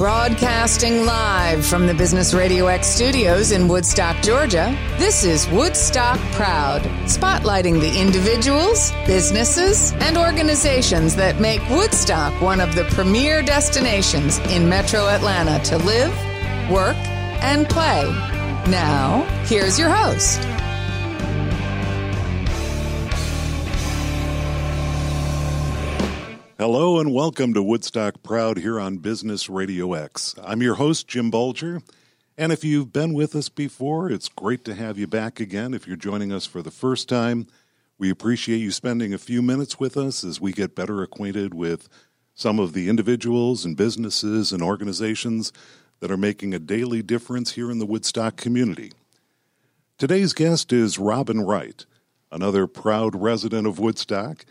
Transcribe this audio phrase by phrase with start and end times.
[0.00, 6.80] Broadcasting live from the Business Radio X studios in Woodstock, Georgia, this is Woodstock Proud,
[7.04, 14.66] spotlighting the individuals, businesses, and organizations that make Woodstock one of the premier destinations in
[14.66, 16.16] metro Atlanta to live,
[16.70, 16.96] work,
[17.42, 18.04] and play.
[18.70, 20.40] Now, here's your host.
[26.60, 30.34] Hello and welcome to Woodstock Proud here on Business Radio X.
[30.44, 31.80] I'm your host, Jim Bulger.
[32.36, 35.72] And if you've been with us before, it's great to have you back again.
[35.72, 37.46] If you're joining us for the first time,
[37.96, 41.88] we appreciate you spending a few minutes with us as we get better acquainted with
[42.34, 45.54] some of the individuals and businesses and organizations
[46.00, 48.92] that are making a daily difference here in the Woodstock community.
[49.96, 51.86] Today's guest is Robin Wright,
[52.30, 54.44] another proud resident of Woodstock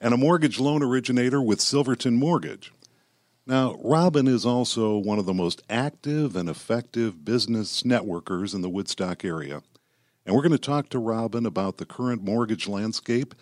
[0.00, 2.72] and a mortgage loan originator with Silverton Mortgage.
[3.46, 8.68] Now, Robin is also one of the most active and effective business networkers in the
[8.68, 9.62] Woodstock area.
[10.26, 13.34] And we're going to talk to Robin about the current mortgage landscape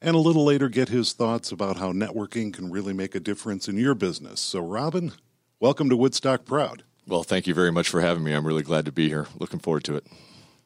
[0.00, 3.68] and a little later get his thoughts about how networking can really make a difference
[3.68, 4.40] in your business.
[4.40, 5.12] So, Robin,
[5.58, 6.84] welcome to Woodstock Proud.
[7.06, 8.32] Well, thank you very much for having me.
[8.32, 9.26] I'm really glad to be here.
[9.38, 10.06] Looking forward to it.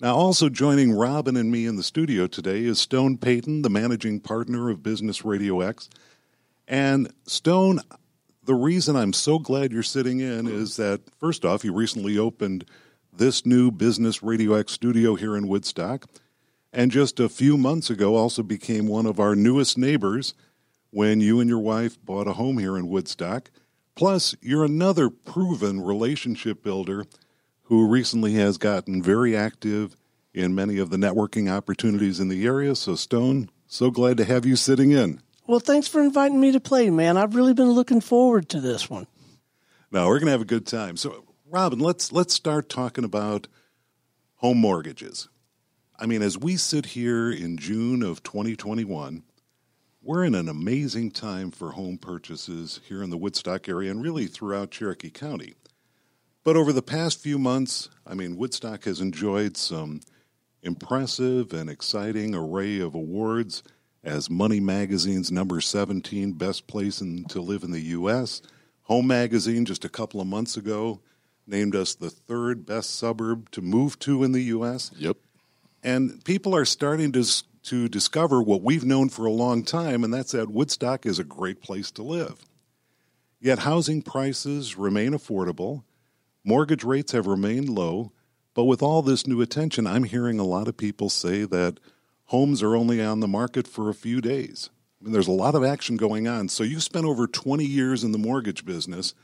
[0.05, 4.21] Now, also joining Robin and me in the studio today is Stone Payton, the managing
[4.21, 5.89] partner of Business Radio X.
[6.69, 7.81] And Stone,
[8.45, 12.67] the reason I'm so glad you're sitting in is that, first off, you recently opened
[13.17, 16.05] this new Business Radio X studio here in Woodstock.
[16.71, 20.35] And just a few months ago, also became one of our newest neighbors
[20.91, 23.51] when you and your wife bought a home here in Woodstock.
[23.95, 27.07] Plus, you're another proven relationship builder
[27.65, 29.97] who recently has gotten very active
[30.33, 32.75] in many of the networking opportunities in the area.
[32.75, 35.21] So, Stone, so glad to have you sitting in.
[35.47, 37.17] Well, thanks for inviting me to play, man.
[37.17, 39.07] I've really been looking forward to this one.
[39.91, 40.97] Now, we're going to have a good time.
[40.97, 43.47] So, Robin, let's let's start talking about
[44.37, 45.29] home mortgages.
[45.99, 49.23] I mean, as we sit here in June of 2021,
[50.03, 54.27] we're in an amazing time for home purchases here in the Woodstock area and really
[54.27, 55.55] throughout Cherokee County.
[56.45, 60.01] But over the past few months, I mean, Woodstock has enjoyed some
[60.63, 63.63] impressive and exciting array of awards
[64.05, 68.43] as Money Magazine's number 17 best place in, to live in the U.S.
[68.83, 71.01] Home Magazine, just a couple of months ago,
[71.47, 74.91] named us the third best suburb to move to in the U.S.
[74.99, 75.17] Yep.
[75.83, 77.25] And people are starting to,
[77.65, 81.25] to discover what we've known for a long time, and that's that Woodstock is a
[81.25, 82.45] great place to live.
[83.41, 85.85] Yet housing prices remain affordable
[86.45, 88.13] Mortgage rates have remained low,
[88.53, 91.81] but with all this new attention, I'm hearing a lot of people say that
[92.27, 94.71] homes are only on the market for a few days.
[95.01, 96.49] I mean, there's a lot of action going on.
[96.49, 99.15] So you spent over 20 years in the mortgage business.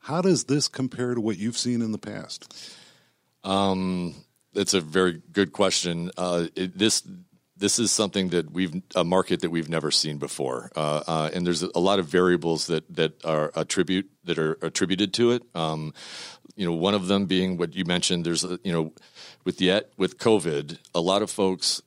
[0.00, 2.74] How does this compare to what you've seen in the past?
[3.42, 4.14] Um,
[4.52, 6.10] that's a very good question.
[6.16, 7.02] Uh, it, this
[7.58, 11.46] this is something that we've a market that we've never seen before, uh, uh, and
[11.46, 15.42] there's a lot of variables that that are attribute that are attributed to it.
[15.54, 15.94] Um,
[16.56, 18.24] you know, one of them being what you mentioned.
[18.24, 18.92] There's you know,
[19.44, 21.82] with the with COVID, a lot of folks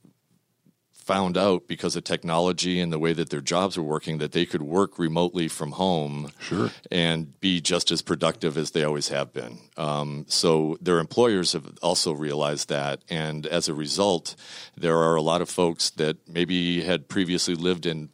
[1.09, 4.45] found out because of technology and the way that their jobs were working that they
[4.45, 6.69] could work remotely from home sure.
[6.91, 9.57] and be just as productive as they always have been.
[9.75, 13.01] Um, so their employers have also realized that.
[13.09, 14.35] And as a result,
[14.77, 18.09] there are a lot of folks that maybe had previously lived in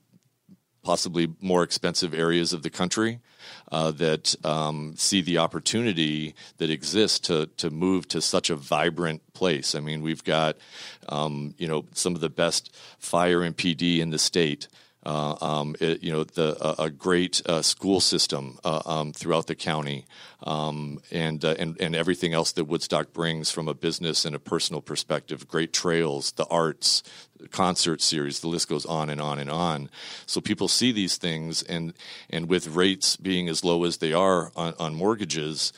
[0.86, 3.20] possibly more expensive areas of the country
[3.72, 9.22] uh, that um, see the opportunity that exists to to move to such a vibrant
[9.34, 9.76] place.
[9.76, 10.58] I mean, we've got
[11.10, 14.68] um, you know some of the best fire and PD in the state.
[15.08, 19.46] Uh, um, it, you know, the, uh, a great uh, school system uh, um, throughout
[19.46, 20.04] the county,
[20.42, 24.40] um, and, uh, and and everything else that Woodstock brings from a business and a
[24.40, 25.48] personal perspective.
[25.48, 27.04] Great trails, the arts,
[27.52, 28.40] concert series.
[28.40, 29.90] The list goes on and on and on.
[30.26, 31.94] So people see these things, and
[32.30, 35.74] and with rates being as low as they are on, on mortgages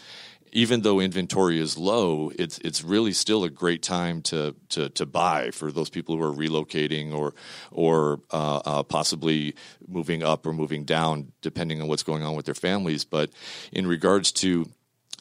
[0.51, 5.05] even though inventory is low, it's it's really still a great time to to, to
[5.05, 7.33] buy for those people who are relocating or
[7.71, 9.55] or uh, uh, possibly
[9.87, 13.03] moving up or moving down, depending on what's going on with their families.
[13.03, 13.29] But
[13.71, 14.69] in regards to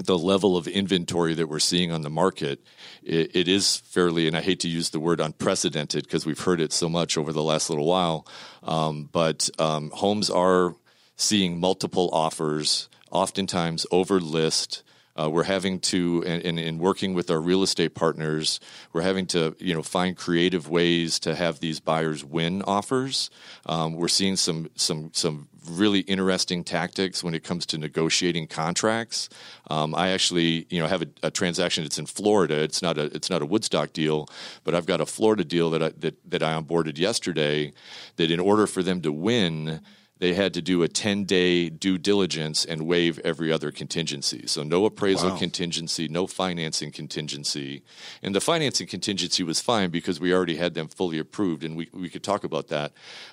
[0.05, 2.61] the level of inventory that we're seeing on the market,
[3.03, 6.61] it, it is fairly, and I hate to use the word unprecedented because we've heard
[6.61, 8.27] it so much over the last little while,
[8.63, 10.75] um, but um, homes are
[11.17, 14.83] seeing multiple offers, oftentimes over list
[15.19, 18.61] Uh, we're having to, and in working with our real estate partners,
[18.93, 23.31] we're having to, you know, find creative ways to have these buyers win offers.
[23.65, 29.29] Um, we're seeing some some some really interesting tactics when it comes to negotiating contracts.
[29.71, 31.85] Um, I actually, you know, have a, a, transaction.
[31.85, 32.63] that's in Florida.
[32.63, 34.29] It's not a it's not a Woodstock deal,
[34.65, 37.73] but I've got a Florida deal that I, that that I onboarded yesterday.
[38.17, 39.81] That in order for them to win
[40.19, 44.47] they had to do a 10 day due diligence and waive every other contingency.
[44.47, 45.37] So, no appraisal wow.
[45.37, 47.83] contingency, no financing contingency.
[48.23, 51.89] And the financing contingency was fine because we already had them fully approved, and we,
[51.93, 52.93] we could talk about that.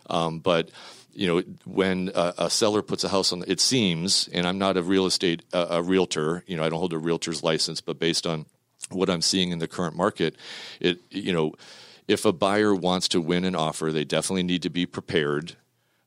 [0.09, 0.71] Um, but
[1.13, 4.77] you know, when a, a, seller puts a house on, it seems, and I'm not
[4.77, 6.43] a real estate a realtor.
[6.47, 8.45] You know, I don't hold a realtor's license, but based on
[8.89, 10.35] what I'm seeing in the current market,
[10.79, 11.53] it you know,
[12.07, 15.55] if a buyer wants to win an offer, they definitely need to be prepared.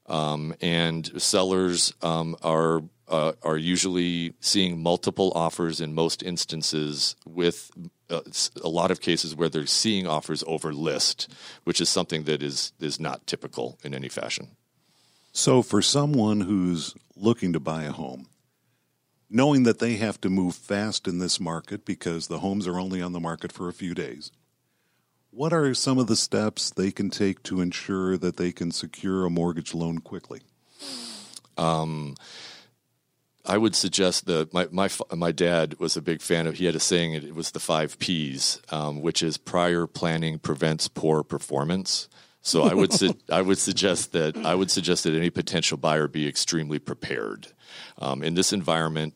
[0.08, 7.70] Um, and sellers um, are uh, are usually seeing multiple offers in most instances with
[8.11, 8.20] uh,
[8.62, 11.32] a lot of cases where they're seeing offers over list,
[11.64, 14.49] which is something that is is not typical in any fashion.
[15.37, 18.31] So, for someone who's looking to buy a home,
[19.29, 23.03] knowing that they have to move fast in this market because the homes are only
[23.03, 24.33] on the market for a few days,
[25.31, 29.27] what are some of the steps they can take to ensure that they can secure
[29.27, 30.41] a mortgage loan quickly?
[31.59, 32.15] Um,
[33.44, 36.55] I would suggest that my, my my dad was a big fan of.
[36.55, 37.12] He had a saying.
[37.12, 42.09] It was the five P's, um, which is prior planning prevents poor performance.
[42.47, 46.07] So I would su- I would suggest that I would suggest that any potential buyer
[46.07, 47.49] be extremely prepared
[47.99, 49.15] um, in this environment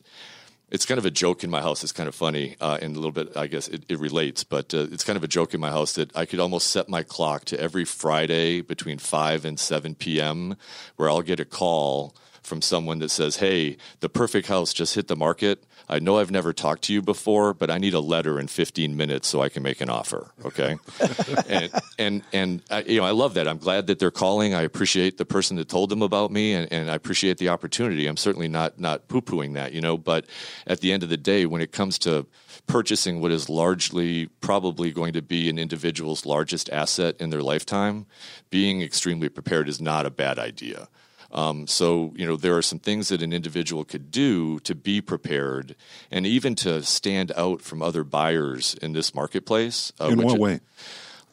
[0.71, 1.83] it's kind of a joke in my house.
[1.83, 4.73] It's kind of funny uh, and a little bit, I guess it, it relates, but
[4.73, 7.03] uh, it's kind of a joke in my house that I could almost set my
[7.03, 10.55] clock to every Friday between 5 and 7 p.m.,
[10.95, 15.09] where I'll get a call from someone that says, Hey, the perfect house just hit
[15.09, 15.63] the market.
[15.91, 18.95] I know I've never talked to you before, but I need a letter in 15
[18.95, 20.31] minutes so I can make an offer.
[20.45, 20.77] Okay.
[21.49, 23.45] and, and, and I, you know, I love that.
[23.45, 24.53] I'm glad that they're calling.
[24.53, 28.07] I appreciate the person that told them about me and, and I appreciate the opportunity.
[28.07, 30.25] I'm certainly not, not poo pooing that, you know, but
[30.65, 32.25] at the end of the day, when it comes to
[32.67, 38.05] purchasing what is largely probably going to be an individual's largest asset in their lifetime,
[38.49, 40.87] being extremely prepared is not a bad idea.
[41.31, 44.99] Um, so, you know, there are some things that an individual could do to be
[44.99, 45.75] prepared
[46.11, 49.93] and even to stand out from other buyers in this marketplace.
[49.99, 50.59] Uh, in what way?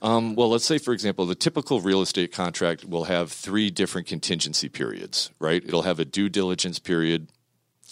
[0.01, 4.07] Um, well, let's say, for example, the typical real estate contract will have three different
[4.07, 5.65] contingency periods, right?
[5.65, 7.27] It'll have a due diligence period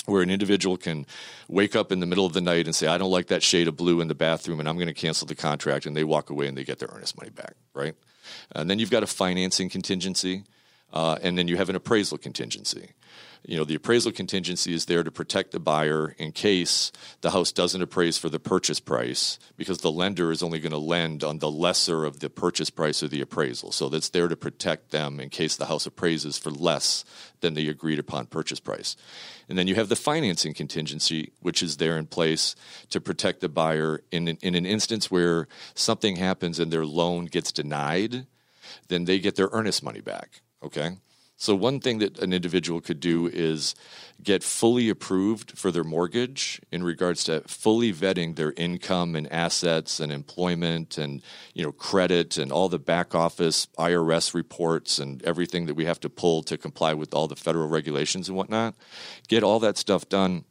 [0.05, 1.07] where an individual can
[1.49, 3.67] wake up in the middle of the night and say, I don't like that shade
[3.67, 5.87] of blue in the bathroom and I'm going to cancel the contract.
[5.87, 7.95] And they walk away and they get their earnest money back, right?
[8.53, 10.45] And then you've got a financing contingency.
[10.93, 12.91] Uh, and then you have an appraisal contingency.
[13.47, 16.91] You know, the appraisal contingency is there to protect the buyer in case
[17.21, 20.79] the house doesn't appraise for the purchase price because the lender is only going to
[20.79, 23.71] lend on the lesser of the purchase price or the appraisal.
[23.71, 27.05] So that's there to protect them in case the house appraises for less
[27.41, 28.97] than the agreed upon purchase price.
[29.49, 32.57] And then you have the financing contingency, which is there in place
[32.91, 37.27] to protect the buyer in an, in an instance where something happens and their loan
[37.27, 38.27] gets denied,
[38.89, 40.41] then they get their earnest money back.
[40.63, 40.97] Okay.
[41.39, 43.75] So, one thing that an individual could do is
[44.23, 50.01] get fully approved for their mortgage in regards to fully vetting their income and assets
[50.01, 51.21] and employment and
[51.53, 56.01] you know credit and all the back office IRS reports and everything that we have
[56.01, 58.75] to pull to comply with all the federal regulations and whatnot.
[59.29, 60.47] Get all that stuff done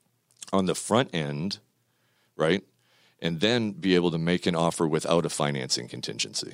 [0.53, 1.57] on the front end,
[2.37, 2.63] right?
[3.19, 6.53] And then be able to make an offer without a financing contingency.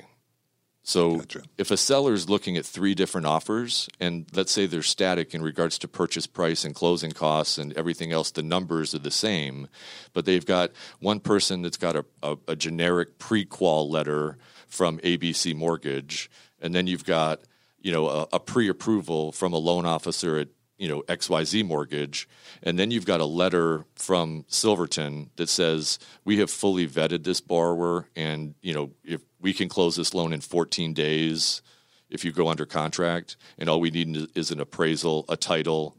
[0.84, 1.42] So gotcha.
[1.58, 5.40] if a seller is looking at three different offers, and let's say they're static in
[5.40, 9.68] regards to purchase price and closing costs and everything else, the numbers are the same,
[10.12, 15.54] but they've got one person that's got a, a, a generic pre-qual letter from ABC
[15.54, 16.28] Mortgage,
[16.60, 17.40] and then you've got
[17.80, 20.48] you know a, a pre-approval from a loan officer at
[20.82, 22.28] you know XYZ mortgage.
[22.64, 27.40] And then you've got a letter from Silverton that says we have fully vetted this
[27.40, 31.62] borrower and you know if we can close this loan in 14 days
[32.10, 33.36] if you go under contract.
[33.58, 35.96] And all we need is an appraisal a title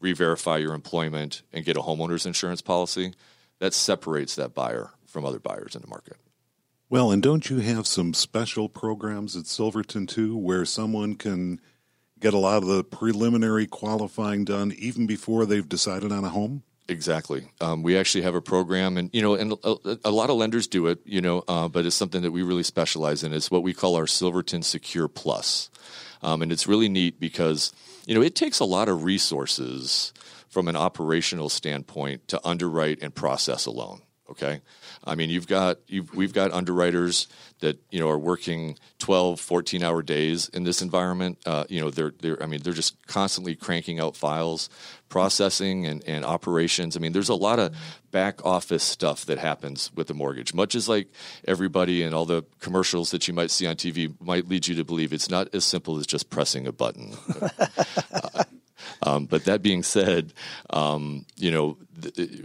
[0.00, 3.12] re-verify your employment and get a homeowner's insurance policy.
[3.58, 6.16] That separates that buyer from other buyers in the market.
[6.88, 11.60] Well and don't you have some special programs at Silverton too where someone can
[12.22, 16.62] get a lot of the preliminary qualifying done even before they've decided on a home?
[16.88, 17.48] Exactly.
[17.60, 20.66] Um, we actually have a program, and you know, and a, a lot of lenders
[20.66, 23.32] do it, you know, uh, but it's something that we really specialize in.
[23.32, 25.70] It's what we call our Silverton Secure Plus,
[26.22, 27.72] um, and it's really neat because
[28.06, 30.12] you know it takes a lot of resources
[30.48, 34.02] from an operational standpoint to underwrite and process a loan.
[34.30, 34.60] Okay.
[35.04, 37.26] I mean, you've got you've, we've got underwriters
[37.62, 41.38] that you know are working 12, 14 hour days in this environment.
[41.46, 44.68] Uh, you know, they're they're I mean, they're just constantly cranking out files,
[45.08, 46.96] processing and, and operations.
[46.96, 47.74] I mean, there's a lot of
[48.10, 50.52] back office stuff that happens with the mortgage.
[50.52, 51.08] Much as like
[51.48, 54.84] everybody and all the commercials that you might see on TV might lead you to
[54.84, 57.14] believe it's not as simple as just pressing a button.
[58.12, 58.44] uh,
[59.04, 60.34] um, but that being said,
[60.70, 61.78] um, you know.
[62.00, 62.44] Th-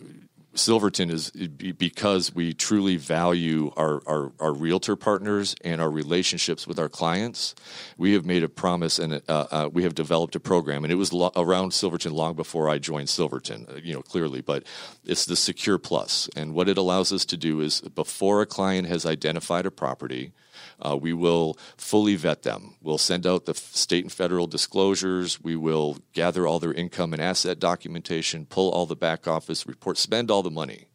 [0.59, 6.79] Silverton is because we truly value our, our, our, realtor partners and our relationships with
[6.79, 7.55] our clients.
[7.97, 10.95] We have made a promise and uh, uh, we have developed a program, and it
[10.95, 14.63] was lo- around Silverton long before I joined Silverton, uh, you know, clearly, but
[15.05, 16.29] it's the Secure Plus.
[16.35, 20.31] And what it allows us to do is before a client has identified a property,
[20.79, 22.75] uh, we will fully vet them.
[22.81, 25.41] We'll send out the state and federal disclosures.
[25.41, 30.01] We will gather all their income and asset documentation, pull all the back office reports,
[30.01, 30.87] spend all the money.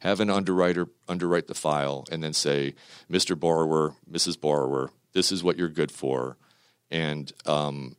[0.00, 2.74] Have an underwriter underwrite the file and then say,
[3.10, 3.38] Mr.
[3.38, 4.40] Borrower, Mrs.
[4.40, 6.36] Borrower, this is what you're good for.
[6.90, 7.96] And um,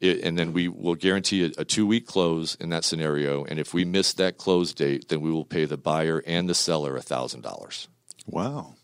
[0.00, 3.44] it, and then we will guarantee a, a two week close in that scenario.
[3.44, 6.54] And if we miss that close date, then we will pay the buyer and the
[6.54, 7.88] seller $1,000.
[8.26, 8.74] Wow.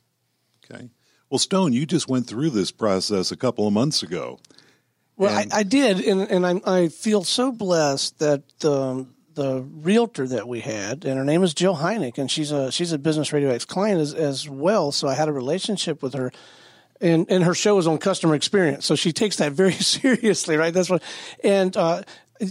[0.64, 0.88] Okay.
[1.32, 4.38] Well, Stone, you just went through this process a couple of months ago.
[5.16, 10.28] Well, I, I, did, and, and I, I, feel so blessed that um, the realtor
[10.28, 13.32] that we had, and her name is Jill Heineck, and she's a she's a Business
[13.32, 14.92] Radio X client as, as well.
[14.92, 16.32] So I had a relationship with her,
[17.00, 20.74] and and her show is on customer experience, so she takes that very seriously, right?
[20.74, 21.02] That's what,
[21.42, 21.74] and.
[21.74, 22.02] Uh,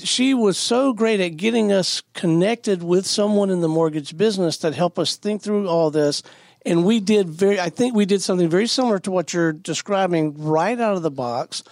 [0.05, 4.73] she was so great at getting us connected with someone in the mortgage business that
[4.73, 6.23] helped us think through all this
[6.65, 10.43] and we did very, I think we did something very similar to what you're describing
[10.43, 11.63] right out of the box.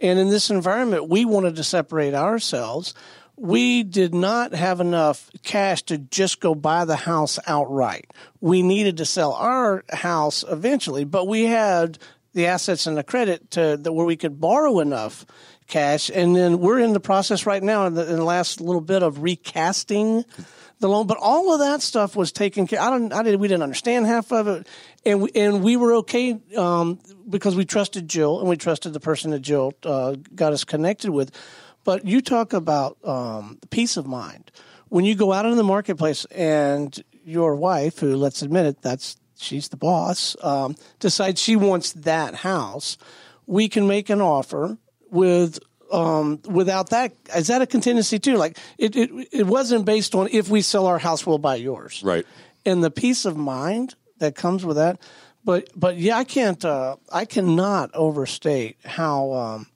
[0.00, 2.94] And in this environment, we wanted to separate ourselves.
[3.36, 8.10] We did not have enough cash to just go buy the house outright.
[8.40, 11.98] We needed to sell our house eventually, but we had
[12.32, 15.26] the assets and the credit to where we could borrow enough
[15.66, 16.10] cash.
[16.12, 19.02] And then we're in the process right now in the, in the last little bit
[19.02, 20.24] of recasting
[20.80, 22.80] the loan, but all of that stuff was taken care.
[22.80, 24.66] I don't, I didn't, we didn't understand half of it,
[25.04, 29.00] and we, and we were okay um, because we trusted Jill and we trusted the
[29.00, 31.30] person that Jill uh, got us connected with.
[31.84, 34.50] But you talk about um, peace of mind
[34.90, 39.16] when you go out in the marketplace and your wife, who let's admit it, that's
[39.38, 42.98] she's the boss, um, decides she wants that house.
[43.46, 44.76] We can make an offer
[45.10, 45.58] with
[45.92, 48.36] um, without that, is that a contingency too?
[48.36, 52.02] Like it, it, it wasn't based on if we sell our house, we'll buy yours.
[52.04, 52.26] Right.
[52.66, 55.00] And the peace of mind that comes with that.
[55.44, 59.66] But, but yeah, I can't, uh, I cannot overstate how, um,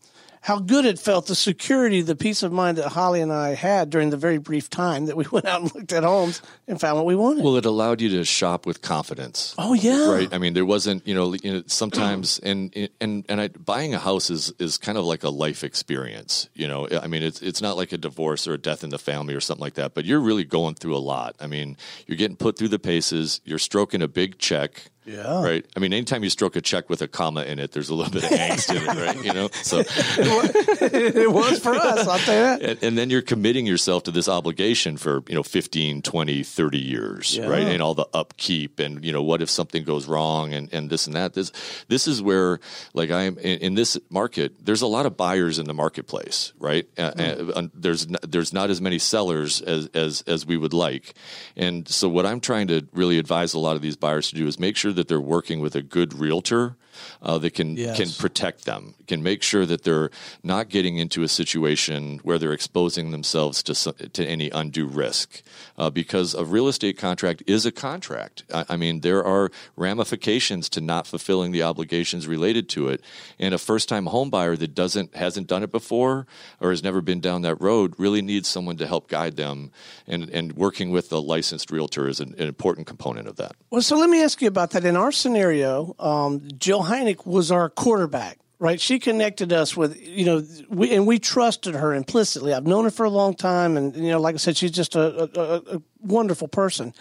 [0.45, 3.89] how good it felt, the security, the peace of mind that Holly and I had
[3.89, 6.97] during the very brief time that we went out and looked at homes and found
[6.99, 7.43] what we wanted.
[7.43, 9.55] Well, it allowed you to shop with confidence.
[9.57, 10.29] Oh yeah, right.
[10.33, 11.35] I mean, there wasn't, you know
[11.67, 15.65] sometimes and and and I, buying a house is is kind of like a life
[15.65, 16.51] experience.
[16.53, 18.99] You know, I mean, it's it's not like a divorce or a death in the
[18.99, 19.95] family or something like that.
[19.95, 21.37] But you're really going through a lot.
[21.41, 23.41] I mean, you're getting put through the paces.
[23.45, 25.43] You're stroking a big check yeah.
[25.43, 25.67] Right.
[25.77, 28.13] I mean, anytime you stroke a check with a comma in it, there's a little
[28.13, 29.25] bit of angst in it, right?
[29.25, 32.63] You know, so it was for us, I'll tell you that.
[32.63, 36.79] And, and, then you're committing yourself to this obligation for, you know, 15, 20, 30
[36.79, 37.47] years, yeah.
[37.47, 37.67] right?
[37.67, 41.07] And all the upkeep and, you know, what if something goes wrong and, and this
[41.07, 41.35] and that.
[41.35, 41.53] This,
[41.89, 42.61] this is where,
[42.95, 46.93] like, I'm in, in this market, there's a lot of buyers in the marketplace, right?
[46.95, 47.57] Mm.
[47.57, 51.13] Uh, there's, there's not as many sellers as, as, as we would like.
[51.57, 54.47] And so what I'm trying to really advise a lot of these buyers to do
[54.47, 56.77] is make sure that they're working with a good realtor
[57.23, 57.97] uh, that can yes.
[57.97, 60.11] can protect them, can make sure that they're
[60.43, 65.43] not getting into a situation where they're exposing themselves to to any undue risk.
[65.77, 68.45] Uh, because a real estate contract is a contract.
[68.53, 73.03] I, I, mean, there are ramifications to not fulfilling the obligations related to it.
[73.41, 76.29] And a first time home buyer that doesn't hasn't done it before
[76.61, 79.73] or has never been down that road really needs someone to help guide them.
[80.07, 83.57] And and working with a licensed realtor is an, an important component of that.
[83.71, 84.85] Well, so let me ask you about that.
[84.85, 88.81] In our scenario, um, Jill Heineck was our quarterback, right?
[88.81, 92.55] She connected us with, you know, we, and we trusted her implicitly.
[92.55, 94.95] I've known her for a long time, and you know, like I said, she's just
[94.97, 96.95] a, a, a wonderful person.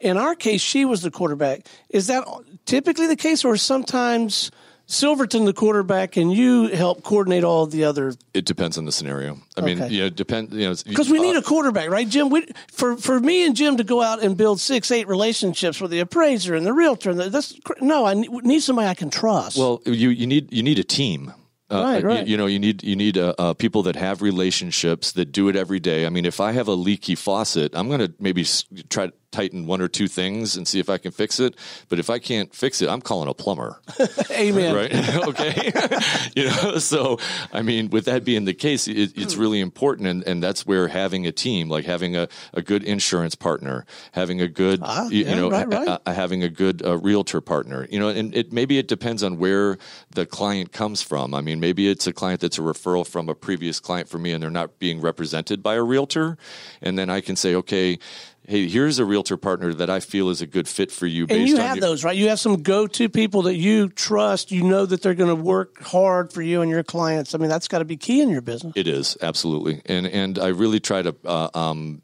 [0.00, 1.66] In our case, she was the quarterback.
[1.88, 2.24] Is that
[2.64, 4.50] typically the case, or sometimes?
[4.92, 8.12] Silverton, the quarterback, and you help coordinate all the other.
[8.34, 9.38] It depends on the scenario.
[9.56, 9.74] I okay.
[9.74, 10.52] mean, you know, depend.
[10.52, 12.28] You know, because we need uh, a quarterback, right, Jim?
[12.28, 15.90] We, for for me and Jim to go out and build six, eight relationships with
[15.90, 18.04] the appraiser and the realtor, and the, that's no.
[18.04, 19.56] I need somebody I can trust.
[19.56, 21.32] Well, you you need you need a team.
[21.70, 22.26] Uh, Right, right.
[22.26, 25.48] You, you know, you need you need uh, uh, people that have relationships that do
[25.48, 26.04] it every day.
[26.04, 28.44] I mean, if I have a leaky faucet, I'm going to maybe
[28.90, 31.56] try to tighten one or two things and see if I can fix it.
[31.88, 33.80] But if I can't fix it, I'm calling a plumber.
[34.30, 34.74] Amen.
[34.74, 34.92] right?
[35.28, 35.72] okay,
[36.36, 36.78] you know.
[36.78, 37.18] So,
[37.52, 40.88] I mean, with that being the case, it, it's really important, and, and that's where
[40.88, 45.24] having a team, like having a, a good insurance partner, having a good, Ah, you,
[45.24, 45.88] you know, right, right.
[45.88, 49.22] uh, uh, having a good uh, realtor partner, you know, and it maybe it depends
[49.22, 49.78] on where
[50.10, 51.34] the client comes from.
[51.34, 54.32] I mean, maybe it's a client that's a referral from a previous client for me,
[54.32, 56.36] and they're not being represented by a realtor,
[56.82, 57.98] and then I can say, okay.
[58.46, 61.26] Hey, here's a realtor partner that I feel is a good fit for you.
[61.26, 62.16] Based And you have your- those, right?
[62.16, 64.50] You have some go-to people that you trust.
[64.50, 67.34] You know that they're going to work hard for you and your clients.
[67.34, 68.72] I mean, that's got to be key in your business.
[68.74, 71.14] It is absolutely, and and I really try to.
[71.24, 72.02] Uh, um,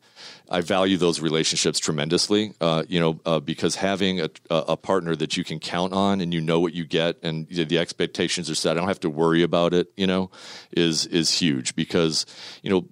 [0.51, 5.37] I value those relationships tremendously, uh, you know, uh, because having a, a partner that
[5.37, 8.73] you can count on and you know what you get and the expectations are set.
[8.73, 10.31] I don't have to worry about it, you know,
[10.73, 12.25] is is huge because
[12.63, 12.87] you know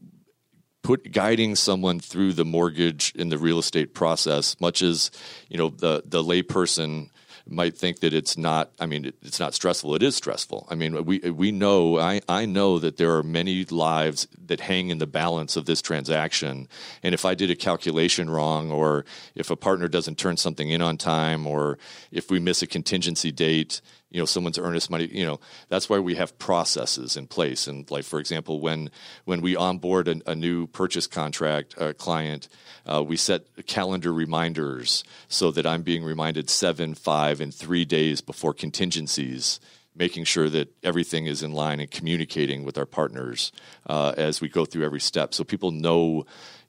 [0.87, 5.11] put guiding someone through the mortgage in the real estate process, much as
[5.49, 7.11] you know the the layperson
[7.49, 8.73] might think that it's not.
[8.81, 9.95] I mean, it, it's not stressful.
[9.95, 10.67] It is stressful.
[10.71, 11.99] I mean, we we know.
[11.99, 15.81] I I know that there are many lives that hang in the balance of this
[15.81, 16.69] transaction,
[17.03, 20.83] and if I did a calculation wrong, or if a partner doesn't turn something in
[20.83, 21.79] on time, or
[22.11, 25.99] if we miss a contingency date you know someone's earnest money you know that's why
[25.99, 28.91] we have processes in place and like for example when
[29.25, 32.49] when we onboard a, a new purchase contract uh, client
[32.87, 38.21] uh, we set calendar reminders so that i'm being reminded seven five and three days
[38.21, 39.61] before contingencies
[39.95, 43.51] making sure that everything is in line and communicating with our partners
[43.87, 46.25] uh, as we go through every step so people know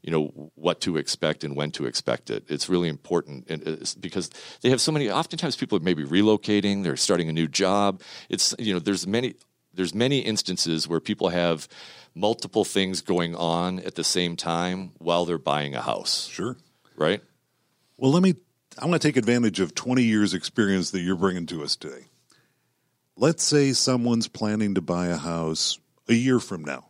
[0.07, 2.45] you know what to expect and when to expect it.
[2.47, 3.61] It's really important, and
[3.99, 4.29] because
[4.61, 5.09] they have so many.
[5.09, 8.01] Oftentimes, people are maybe relocating, they're starting a new job.
[8.29, 9.35] It's you know, there's many
[9.73, 11.67] there's many instances where people have
[12.17, 16.57] multiple things going on at the same time while they're buying a house, Sure.
[16.95, 17.21] right?
[17.97, 18.35] Well, let me.
[18.79, 22.05] I want to take advantage of 20 years' experience that you're bringing to us today.
[23.15, 26.85] Let's say someone's planning to buy a house a year from now.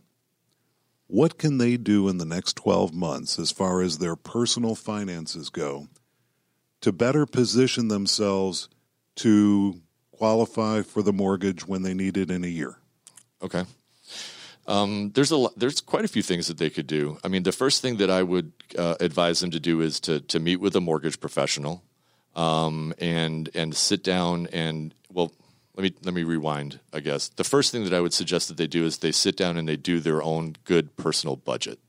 [1.08, 5.50] What can they do in the next 12 months as far as their personal finances
[5.50, 5.88] go
[6.82, 8.68] to better position themselves
[9.16, 12.78] to qualify for the mortgage when they need it in a year?
[13.42, 13.64] Okay.
[14.68, 17.18] Um, there's a there's quite a few things that they could do.
[17.24, 20.20] I mean, the first thing that I would uh, advise them to do is to
[20.22, 21.84] to meet with a mortgage professional,
[22.36, 25.32] um, and and sit down and well,
[25.76, 26.80] let me let me rewind.
[26.92, 29.38] I guess the first thing that I would suggest that they do is they sit
[29.38, 31.80] down and they do their own good personal budget,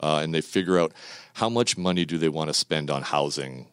[0.00, 0.92] uh, and they figure out
[1.34, 3.68] how much money do they want to spend on housing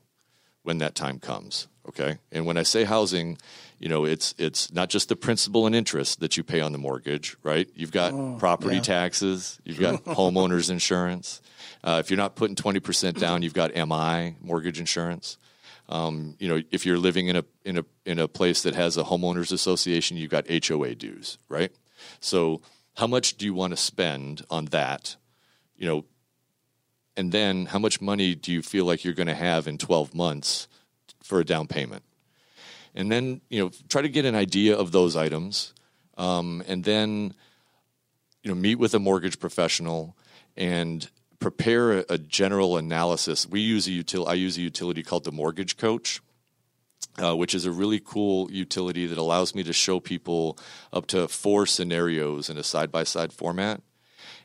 [0.61, 1.67] when that time comes.
[1.87, 3.39] Okay, and when I say housing,
[3.79, 6.77] you know, it's it's not just the principal and interest that you pay on the
[6.77, 7.69] mortgage, right?
[7.73, 8.81] You've got property yeah.
[8.81, 11.41] taxes, you've got homeowners insurance.
[11.81, 15.37] Uh, if you're not putting twenty percent down, you've got MI mortgage insurance.
[15.87, 18.97] Um, you know, if you're living in a in a in a place that has
[18.97, 21.71] a homeowners association, you've got HOA dues, right?
[22.19, 22.61] So,
[22.97, 25.15] how much do you want to spend on that?
[25.77, 26.05] You know,
[27.15, 30.13] and then how much money do you feel like you're going to have in 12
[30.13, 30.67] months
[31.23, 32.03] for a down payment?
[32.95, 35.73] And then you know, try to get an idea of those items,
[36.17, 37.33] um, and then
[38.43, 40.15] you know, meet with a mortgage professional
[40.55, 43.47] and prepare a, a general analysis.
[43.47, 46.21] We use a util- I use a utility called the Mortgage Coach,
[47.21, 50.57] uh, which is a really cool utility that allows me to show people
[50.91, 53.81] up to four scenarios in a side by side format.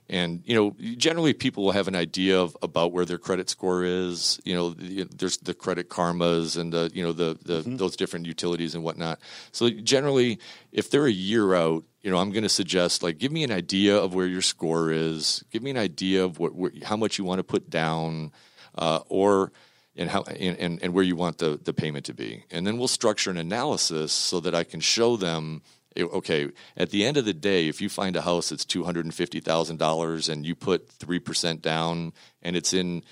[0.08, 3.84] And you know, generally people will have an idea of about where their credit score
[3.84, 4.38] is.
[4.44, 8.26] You know, the, there's the credit karmas and the you know the, the those different
[8.26, 9.18] utilities and whatnot.
[9.52, 10.38] So generally,
[10.72, 13.50] if they're a year out, you know, I'm going to suggest like give me an
[13.50, 15.42] idea of where your score is.
[15.50, 16.52] Give me an idea of what
[16.84, 18.32] how much you want to put down,
[18.76, 19.52] uh, or
[19.96, 22.44] and how and, and, and where you want the, the payment to be.
[22.50, 25.62] And then we'll structure an analysis so that I can show them
[25.96, 29.04] okay, at the end of the day, if you find a house that's two hundred
[29.04, 33.02] and fifty thousand dollars and you put three percent down and it's in,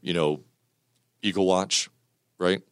[0.00, 0.40] you know,
[1.22, 1.90] Eagle Watch,
[2.38, 2.62] right?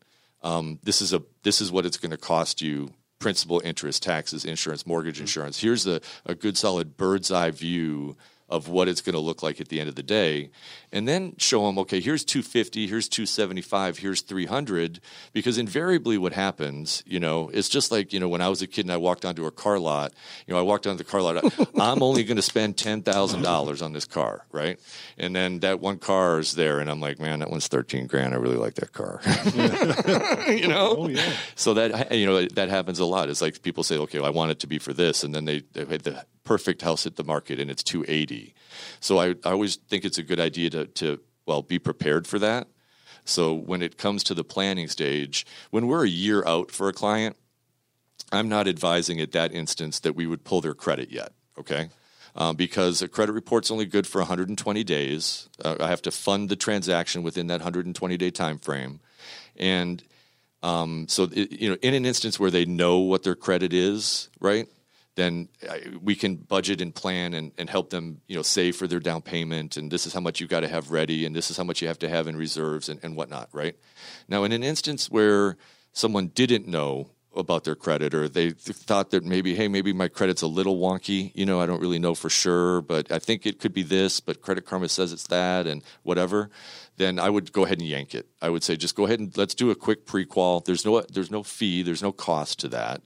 [0.42, 4.44] Um, this is a this is what it's going to cost you: principal, interest, taxes,
[4.44, 5.60] insurance, mortgage insurance.
[5.60, 8.16] Here's a, a good solid bird's eye view
[8.48, 10.50] of what it's going to look like at the end of the day.
[10.92, 15.00] And then show them okay here's 250 here's 275 here's 300
[15.32, 18.66] because invariably what happens you know it's just like you know when i was a
[18.66, 20.12] kid and i walked onto a car lot
[20.46, 21.44] you know i walked onto the car lot
[21.78, 24.80] i'm only going to spend $10000 on this car right?
[25.18, 28.34] And then that one car is there and i'm like man that one's 13 grand.
[28.34, 29.20] I really like that car.
[30.48, 30.94] You know?
[30.98, 31.30] Oh, yeah.
[31.54, 33.28] so that you know that happens a lot.
[33.28, 35.22] It's like people say okay well, i want it to be for this.
[35.22, 38.54] And then they, they the perfect house at the market and it's 280.
[39.00, 42.38] So I, I always think it's a good idea to, to, well, be prepared for
[42.38, 42.68] that.
[43.26, 46.94] So when it comes to the planning stage, when we're a year out for a
[46.94, 47.36] client,
[48.32, 51.32] I'm not advising at that instance that we would pull their credit yet.
[51.58, 51.90] Okay.
[52.34, 55.50] Um, because a credit report's only good for 120 days.
[55.62, 59.00] Uh, I have to fund the transaction within that 120 day time frame,
[59.56, 60.02] and
[60.62, 64.28] um, so it, you know, in an instance where they know what their credit is,
[64.40, 64.68] right?
[65.18, 68.86] Then uh, we can budget and plan and, and help them you know save for
[68.86, 71.50] their down payment and this is how much you've got to have ready and this
[71.50, 73.76] is how much you have to have in reserves and, and whatnot right?
[74.28, 75.56] Now in an instance where
[75.92, 80.42] someone didn't know about their credit or they thought that maybe hey maybe my credit's
[80.42, 83.60] a little wonky you know i don't really know for sure but i think it
[83.60, 86.50] could be this but credit karma says it's that and whatever
[86.96, 88.26] then i would go ahead and yank it.
[88.42, 90.60] I would say just go ahead and let's do a quick pre-qual.
[90.60, 93.02] There's no there's no fee there's no cost to that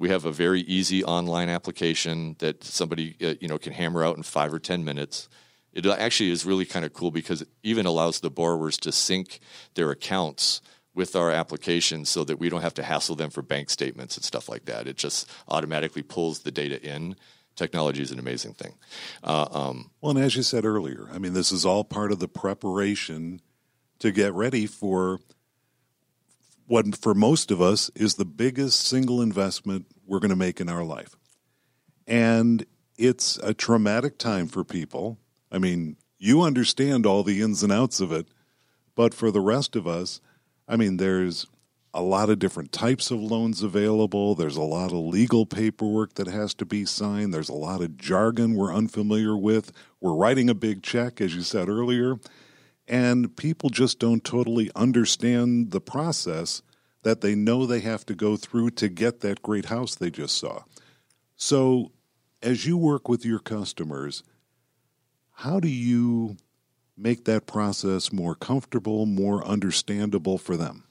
[0.00, 4.16] we have a very easy online application that somebody uh, you know can hammer out
[4.16, 5.28] in five or ten minutes.
[5.72, 9.38] It actually is really kind of cool because it even allows the borrowers to sync
[9.74, 10.62] their accounts
[10.94, 14.24] with our application so that we don't have to hassle them for bank statements and
[14.24, 14.88] stuff like that.
[14.88, 17.14] It just automatically pulls the data in.
[17.54, 18.74] Technology is an amazing thing.
[19.22, 22.18] Uh, um, well, and as you said earlier, I mean, this is all part of
[22.18, 23.40] the preparation
[24.00, 25.20] to get ready for
[26.70, 30.68] what for most of us is the biggest single investment we're going to make in
[30.68, 31.16] our life.
[32.06, 32.64] And
[32.96, 35.18] it's a traumatic time for people.
[35.50, 38.28] I mean, you understand all the ins and outs of it,
[38.94, 40.20] but for the rest of us,
[40.68, 41.44] I mean, there's
[41.92, 44.36] a lot of different types of loans available.
[44.36, 47.34] There's a lot of legal paperwork that has to be signed.
[47.34, 49.72] There's a lot of jargon we're unfamiliar with.
[50.00, 52.20] We're writing a big check, as you said earlier
[52.90, 56.60] and people just don't totally understand the process
[57.04, 60.36] that they know they have to go through to get that great house they just
[60.36, 60.64] saw.
[61.36, 61.92] So,
[62.42, 64.24] as you work with your customers,
[65.34, 66.36] how do you
[66.96, 70.84] make that process more comfortable, more understandable for them?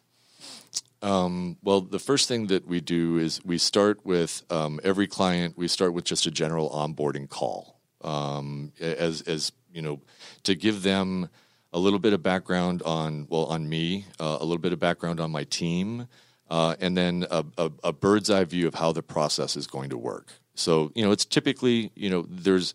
[1.02, 5.58] Um, well, the first thing that we do is we start with um, every client.
[5.58, 10.02] We start with just a general onboarding call, um, as as you know,
[10.44, 11.30] to give them
[11.72, 15.20] a little bit of background on well on me, uh, a little bit of background
[15.20, 16.08] on my team,
[16.50, 19.92] uh, and then a, a, a, bird's eye view of how the process is going
[19.92, 20.34] to work.
[20.56, 22.74] So you know, it's typically you know there's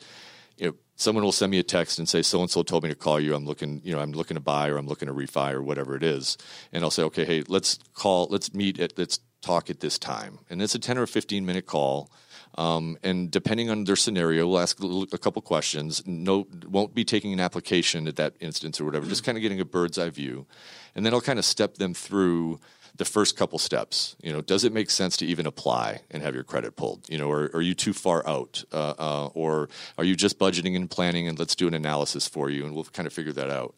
[0.56, 2.88] you know someone will send me a text and say so and so told me
[2.88, 3.34] to call you.
[3.34, 5.96] I'm looking you know I'm looking to buy or I'm looking to refi or whatever
[5.96, 6.38] it is,
[6.72, 10.38] and I'll say okay, hey, let's call, let's meet at let's talk at this time,
[10.48, 12.10] and it's a ten or fifteen minute call.
[12.56, 14.78] Um, and depending on their scenario, we'll ask
[15.12, 16.02] a couple questions.
[16.06, 19.06] No, won't be taking an application at that instance or whatever.
[19.06, 20.46] Just kind of getting a bird's eye view,
[20.94, 22.60] and then I'll kind of step them through
[22.96, 24.16] the first couple steps.
[24.22, 27.08] You know, does it make sense to even apply and have your credit pulled?
[27.08, 30.38] You know, or, or are you too far out, uh, uh, or are you just
[30.38, 33.32] budgeting and planning and let's do an analysis for you, and we'll kind of figure
[33.32, 33.74] that out.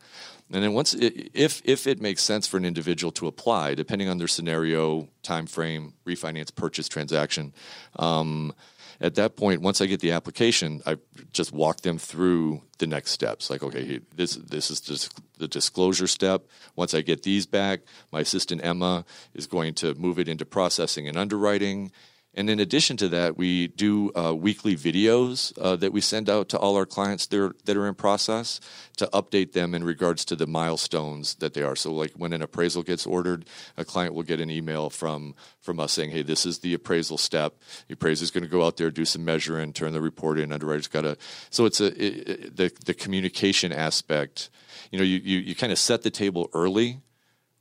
[0.52, 4.08] And then once, it, if if it makes sense for an individual to apply, depending
[4.08, 7.52] on their scenario, time frame, refinance, purchase, transaction,
[7.98, 8.54] um,
[9.00, 10.96] at that point, once I get the application, I
[11.32, 13.50] just walk them through the next steps.
[13.50, 16.46] Like, okay, this this is just the disclosure step.
[16.76, 17.80] Once I get these back,
[18.12, 19.04] my assistant Emma
[19.34, 21.92] is going to move it into processing and underwriting.
[22.36, 26.50] And in addition to that, we do uh, weekly videos uh, that we send out
[26.50, 28.60] to all our clients that are, that are in process
[28.98, 31.74] to update them in regards to the milestones that they are.
[31.74, 33.46] So, like when an appraisal gets ordered,
[33.78, 37.16] a client will get an email from from us saying, "Hey, this is the appraisal
[37.16, 37.54] step.
[37.88, 40.52] The appraiser is going to go out there, do some measuring, turn the report in.
[40.52, 41.16] Underwriter's got to."
[41.48, 44.50] So it's a it, it, the the communication aspect.
[44.90, 47.00] You know, you you, you kind of set the table early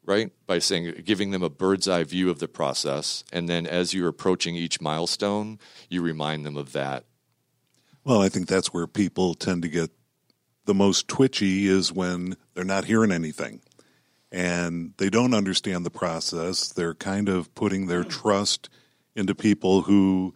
[0.05, 0.31] right?
[0.47, 3.23] By saying, giving them a bird's eye view of the process.
[3.31, 7.05] And then as you're approaching each milestone, you remind them of that.
[8.03, 9.91] Well, I think that's where people tend to get
[10.65, 13.61] the most twitchy is when they're not hearing anything
[14.31, 16.67] and they don't understand the process.
[16.67, 18.69] They're kind of putting their trust
[19.15, 20.35] into people who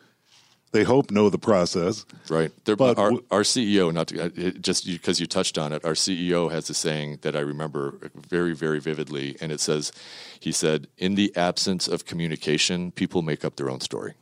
[0.71, 2.05] they hope know the process.
[2.29, 2.51] Right.
[2.65, 6.51] but our, our CEO, not to, uh, just because you touched on it, our CEO
[6.51, 9.91] has a saying that I remember very, very vividly, and it says,
[10.39, 14.13] he said, "In the absence of communication, people make up their own story."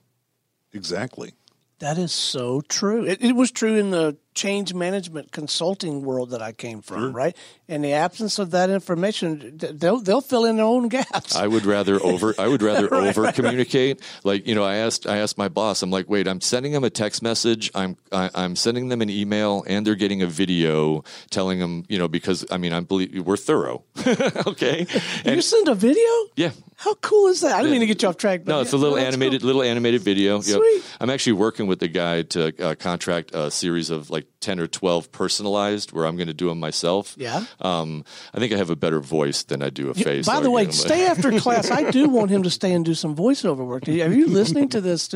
[0.73, 1.33] Exactly.
[1.79, 3.05] That is so true.
[3.05, 7.10] It, it, was true in the change management consulting world that I came from, sure.
[7.10, 7.36] right?
[7.67, 11.36] In the absence of that information, they'll they'll fill in their own gaps.
[11.36, 14.00] I would rather over I would rather right, over communicate.
[14.00, 14.26] Right.
[14.26, 15.82] Like you know, I asked I asked my boss.
[15.82, 17.71] I'm like, wait, I'm sending them a text message.
[17.73, 21.60] I'm I, am i am sending them an email, and they're getting a video telling
[21.60, 23.84] them, you know, because I mean, I believe we're thorough.
[24.47, 24.86] okay,
[25.26, 26.08] and, you send a video?
[26.36, 26.52] Yeah.
[26.76, 27.54] How cool is that?
[27.54, 28.45] I didn't mean to get you off track.
[28.45, 29.47] no, it's a little animated, cool.
[29.47, 30.41] little animated video.
[30.41, 30.76] Sweet.
[30.76, 30.84] Yep.
[31.02, 34.67] I'm actually working with the guy to uh, contract a series of like 10 or
[34.67, 37.15] 12 personalized where I'm going to do them myself.
[37.17, 37.45] Yeah.
[37.59, 40.25] Um, I think I have a better voice than I do a face.
[40.25, 41.71] By the way, stay after class.
[41.71, 43.87] I do want him to stay and do some voiceover work.
[43.87, 45.09] Are you listening to this?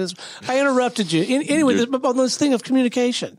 [0.47, 1.23] I interrupted you.
[1.23, 3.37] Anyway, on this thing of communication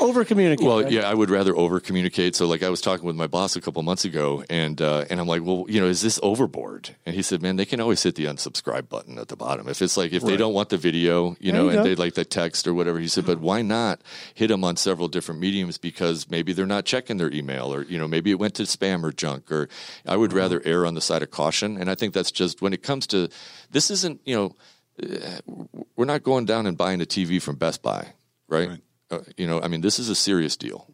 [0.00, 0.66] over communicate.
[0.66, 0.90] Well, right?
[0.92, 2.36] yeah, I would rather over communicate.
[2.36, 5.20] So, like, I was talking with my boss a couple months ago, and uh, and
[5.20, 6.90] I'm like, well, you know, is this overboard?
[7.06, 9.68] And he said, man, they can always hit the unsubscribe button at the bottom.
[9.68, 10.30] If it's like if right.
[10.30, 12.98] they don't want the video, you know, you and they like the text or whatever.
[12.98, 14.00] He said, but why not
[14.34, 17.98] hit them on several different mediums because maybe they're not checking their email, or you
[17.98, 19.50] know, maybe it went to spam or junk.
[19.50, 19.68] Or
[20.06, 20.70] I would rather uh-huh.
[20.70, 21.76] err on the side of caution.
[21.76, 23.28] And I think that's just when it comes to
[23.70, 24.56] this isn't you know.
[25.02, 25.54] Uh,
[25.96, 28.12] we're not going down and buying a TV from Best Buy,
[28.46, 28.68] right?
[28.68, 28.80] right
[29.12, 30.88] uh, you know, I mean, this is a serious deal.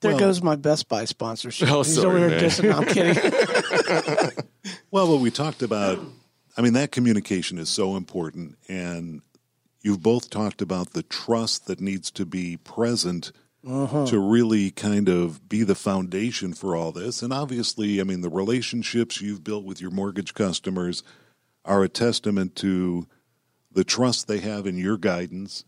[0.00, 1.70] There well, goes my Best Buy sponsorship.
[1.70, 2.64] Oh, He's sorry, over here dissing.
[2.64, 4.44] No, I'm kidding.
[4.90, 5.98] well, what we talked about,
[6.56, 8.56] I mean, that communication is so important.
[8.68, 9.22] And
[9.82, 13.32] you've both talked about the trust that needs to be present
[13.66, 14.06] uh-huh.
[14.06, 17.22] to really kind of be the foundation for all this.
[17.22, 21.02] And obviously, I mean, the relationships you've built with your mortgage customers
[21.64, 23.06] are a testament to
[23.72, 25.64] the trust they have in your guidance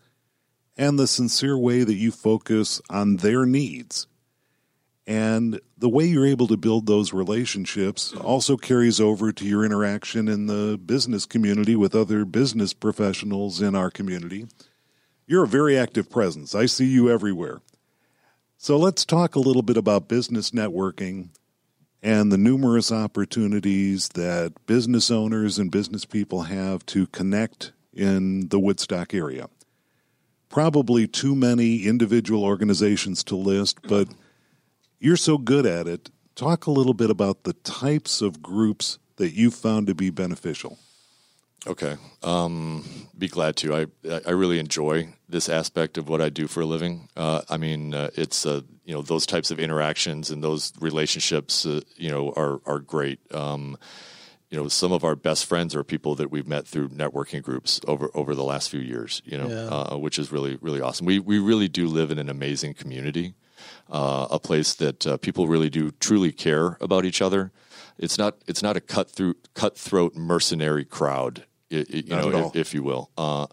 [0.77, 4.07] and the sincere way that you focus on their needs.
[5.07, 10.29] And the way you're able to build those relationships also carries over to your interaction
[10.29, 14.47] in the business community with other business professionals in our community.
[15.27, 16.55] You're a very active presence.
[16.55, 17.61] I see you everywhere.
[18.57, 21.31] So let's talk a little bit about business networking
[22.03, 28.61] and the numerous opportunities that business owners and business people have to connect in the
[28.61, 29.49] Woodstock area
[30.51, 34.09] probably too many individual organizations to list, but
[34.99, 36.11] you're so good at it.
[36.35, 40.79] Talk a little bit about the types of groups that you found to be beneficial.
[41.67, 42.85] Okay, um,
[43.19, 43.75] be glad to.
[43.75, 43.87] I
[44.27, 47.09] I really enjoy this aspect of what I do for a living.
[47.15, 51.67] Uh, I mean, uh, it's uh, you know those types of interactions and those relationships.
[51.67, 53.21] Uh, you know are are great.
[53.35, 53.77] Um,
[54.51, 57.81] you know, some of our best friends are people that we've met through networking groups
[57.87, 59.23] over over the last few years.
[59.25, 59.67] You know, yeah.
[59.67, 61.07] uh, which is really really awesome.
[61.07, 63.35] We we really do live in an amazing community,
[63.91, 67.53] uh, a place that uh, people really do truly care about each other.
[67.97, 72.57] It's not it's not a cut through cutthroat mercenary crowd, it, it, you know, if,
[72.57, 73.11] if, you will.
[73.17, 73.47] Uh,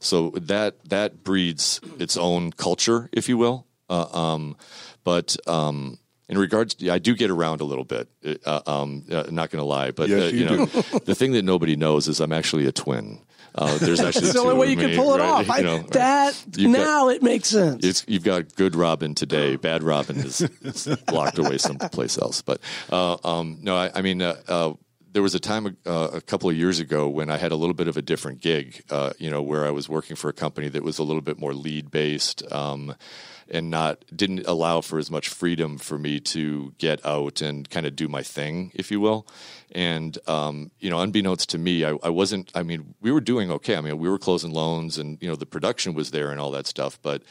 [0.00, 3.66] so that that breeds its own culture, if you will.
[3.88, 4.56] Uh, um,
[5.04, 5.98] but um,
[6.32, 8.08] in regards to, I do get around a little bit.
[8.46, 10.64] Uh, um, uh, not going to lie, but yes, uh, you, you know,
[11.04, 13.20] the thing that nobody knows is I'm actually a twin.
[13.54, 15.28] Uh, there's actually the only way you can pull it right?
[15.28, 15.50] off.
[15.50, 18.04] I, know, that now got, it makes sense.
[18.08, 19.56] you've got good Robin today.
[19.56, 22.40] Bad Robin is, is locked away someplace else.
[22.40, 24.72] But uh, um, no, I, I mean uh,
[25.12, 27.74] there was a time uh, a couple of years ago when I had a little
[27.74, 30.68] bit of a different gig, uh, you know, where I was working for a company
[30.70, 32.50] that was a little bit more lead based.
[32.50, 32.94] Um,
[33.52, 37.86] and not didn't allow for as much freedom for me to get out and kind
[37.86, 39.26] of do my thing, if you will.
[39.70, 42.50] And um, you know, unbeknownst to me, I, I, wasn't.
[42.54, 43.76] I mean, we were doing okay.
[43.76, 46.50] I mean, we were closing loans, and you know, the production was there and all
[46.52, 46.98] that stuff.
[47.02, 47.22] But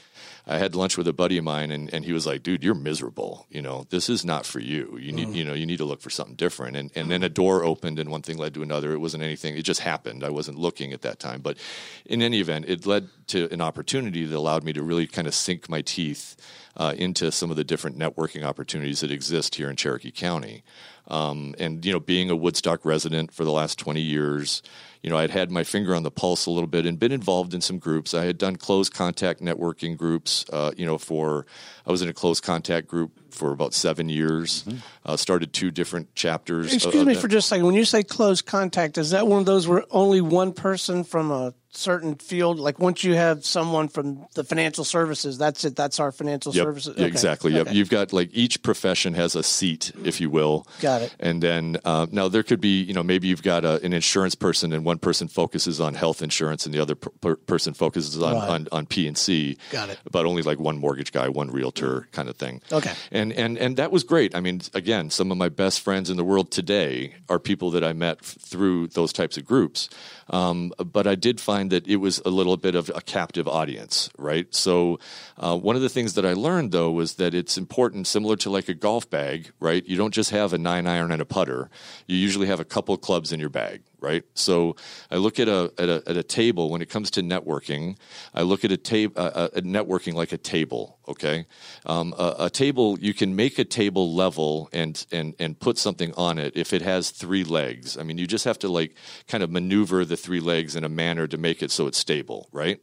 [0.48, 2.74] I had lunch with a buddy of mine, and, and he was like, "Dude, you're
[2.74, 3.46] miserable.
[3.50, 4.98] You know, this is not for you.
[5.00, 5.36] You need, mm.
[5.36, 8.00] you know, you need to look for something different." And and then a door opened,
[8.00, 8.94] and one thing led to another.
[8.94, 9.56] It wasn't anything.
[9.56, 10.24] It just happened.
[10.24, 11.58] I wasn't looking at that time, but
[12.06, 15.36] in any event, it led to an opportunity that allowed me to really kind of
[15.36, 16.36] sink my teeth
[16.78, 20.64] uh, into some of the different networking opportunities that exist here in Cherokee County.
[21.08, 24.62] Um, and you know, being a Woodstock resident for the last 20 years,
[25.04, 27.54] you know, I'd had my finger on the pulse a little bit and been involved
[27.54, 28.14] in some groups.
[28.14, 31.46] I had done close contact networking groups, uh, you know, for
[31.86, 34.64] I was in a close contact group for about seven years.
[34.64, 34.78] Mm-hmm.
[35.04, 36.74] Uh, started two different chapters.
[36.74, 37.66] Excuse me for just a second.
[37.66, 41.32] When you say close contact, is that one of those where only one person from
[41.32, 46.02] a certain field like once you have someone from the financial services that's it that's
[46.02, 46.66] our financial yep.
[46.66, 47.06] services okay.
[47.06, 51.16] exactly yep you've got like each profession has a seat if you will got it
[51.20, 54.36] and then uh, now there could be you know maybe you've got a, an insurance
[54.36, 58.34] person and one person focuses on health insurance and the other per- person focuses on,
[58.34, 58.50] right.
[58.50, 62.36] on, on p&c got it but only like one mortgage guy one realtor kind of
[62.36, 64.36] thing okay and and and and that was great.
[64.36, 67.84] I mean, again, some of my best friends in the world today are people that
[67.84, 69.90] I met f- through those types of groups.
[70.32, 74.10] Um, but I did find that it was a little bit of a captive audience,
[74.18, 74.48] right?
[74.56, 75.00] So
[75.38, 78.50] uh, one of the things that I learned though was that it's important, similar to
[78.50, 79.86] like a golf bag, right?
[79.86, 81.70] You don't just have a nine iron and a putter.
[82.08, 84.24] You usually have a couple clubs in your bag, right?
[84.34, 84.76] So
[85.10, 87.98] I look at a at a, at a table when it comes to networking.
[88.34, 90.98] I look at a table uh, networking like a table.
[91.08, 91.46] Okay,
[91.86, 96.14] um, a, a, table you can make a table level and and and put something
[96.16, 97.98] on it if it has three legs.
[97.98, 98.96] I mean, you just have to like
[99.28, 102.48] kind of maneuver the three legs in a manner to make it so it's stable,
[102.52, 102.80] right?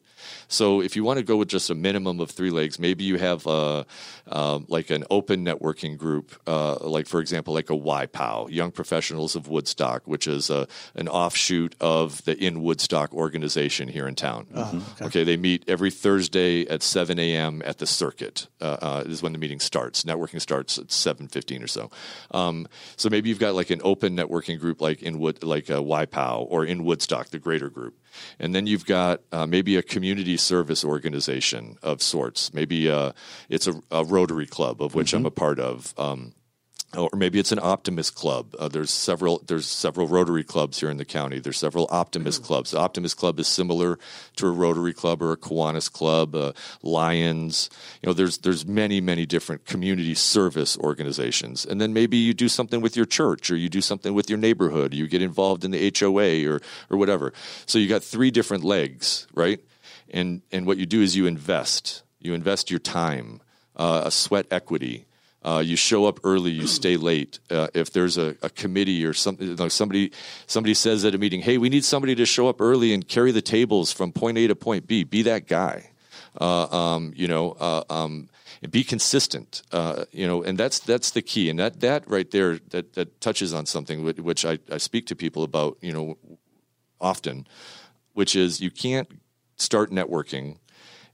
[0.49, 3.19] So if you want to go with just a minimum of three legs, maybe you
[3.19, 3.85] have uh,
[4.27, 9.37] uh, like an open networking group, uh, like for example, like a YPOW, Young Professionals
[9.37, 14.47] of Woodstock, which is a, an offshoot of the In Woodstock organization here in town.
[14.55, 14.77] Mm-hmm.
[14.77, 15.05] Okay.
[15.05, 15.25] okay.
[15.25, 17.63] they meet every Thursday at 7 a.m.
[17.65, 18.49] at the circuit.
[18.61, 20.03] Uh, uh, is when the meeting starts.
[20.03, 21.91] Networking starts at 7:15 or so.
[22.33, 25.75] Um, so maybe you've got like an open networking group, like in Wood, like a
[25.75, 27.95] YPOW or in Woodstock, the greater group.
[28.39, 32.53] And then you've got uh, maybe a community service organization of sorts.
[32.53, 33.13] Maybe uh,
[33.49, 35.19] it's a, a, Rotary Club, of which mm-hmm.
[35.19, 35.95] I'm a part of.
[35.99, 36.33] Um,
[36.97, 38.55] or maybe it's an optimist club.
[38.59, 41.39] Uh, there's several there's several Rotary clubs here in the county.
[41.39, 42.71] There's several optimist clubs.
[42.71, 43.99] The optimist club is similar
[44.37, 46.35] to a Rotary club or a Kiwanis club.
[46.35, 47.69] Uh, Lions,
[48.01, 51.67] you know, there's there's many many different community service organizations.
[51.67, 54.39] And then maybe you do something with your church, or you do something with your
[54.39, 54.95] neighborhood.
[54.95, 57.35] You get involved in the HOA or or whatever.
[57.67, 59.61] So you got three different legs, right?
[60.09, 62.03] And and what you do is you invest.
[62.19, 63.43] You invest your time,
[63.77, 65.05] uh, a sweat equity
[65.45, 67.39] uh, you show up early, you stay late.
[67.49, 70.11] Uh, if there's a, a, committee or something, somebody
[70.47, 73.31] somebody says at a meeting, "Hey, we need somebody to show up early and carry
[73.31, 75.91] the tables from point A to point B." Be that guy.
[76.41, 78.29] Uh, um, you know, uh, um,
[78.69, 79.63] be consistent.
[79.71, 81.49] Uh, you know, and that's that's the key.
[81.49, 85.07] And that that right there that that touches on something which, which I, I speak
[85.07, 85.79] to people about.
[85.81, 86.19] You know,
[87.01, 87.47] often,
[88.15, 89.09] which is you can't
[89.57, 90.59] start networking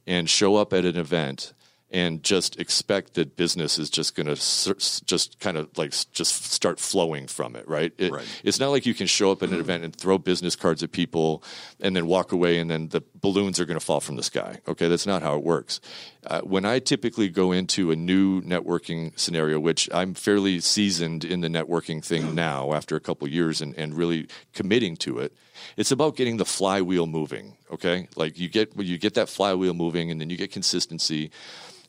[0.06, 1.52] and show up at an event
[1.94, 6.80] and just expect that business is just going to just kind of like just start
[6.80, 7.92] flowing from it, right?
[7.98, 8.26] It, right?
[8.42, 10.90] It's not like you can show up at an event and throw business cards at
[10.90, 11.44] people
[11.78, 14.58] and then walk away and then the balloons are going to fall from the sky.
[14.66, 15.80] Okay, that's not how it works.
[16.26, 21.42] Uh, when I typically go into a new networking scenario, which I'm fairly seasoned in
[21.42, 25.32] the networking thing now after a couple years and, and really committing to it,
[25.76, 27.56] it's about getting the flywheel moving.
[27.70, 31.30] Okay, like you get you get that flywheel moving and then you get consistency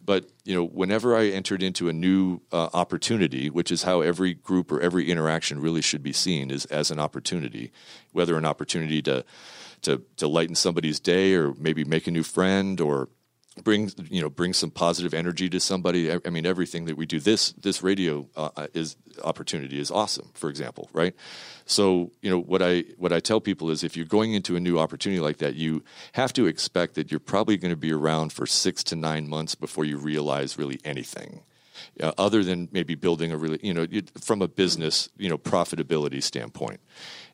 [0.05, 4.33] but you know, whenever I entered into a new uh, opportunity, which is how every
[4.33, 7.71] group or every interaction really should be seen, is as an opportunity,
[8.11, 9.25] whether an opportunity to
[9.81, 13.09] to to lighten somebody's day or maybe make a new friend or
[13.63, 16.11] bring you know bring some positive energy to somebody.
[16.11, 20.29] I, mean everything that we do this this radio uh, uh, is opportunity is awesome
[20.33, 21.15] for example right?
[21.65, 24.59] So you know what i what i tell people is if you're going into a
[24.59, 28.33] new opportunity like that you have to expect that you're probably going to be around
[28.33, 31.41] for 6 to 9 months before you realize really anything
[32.01, 33.87] uh, other than maybe building a really you know
[34.19, 36.79] from a business you know profitability standpoint.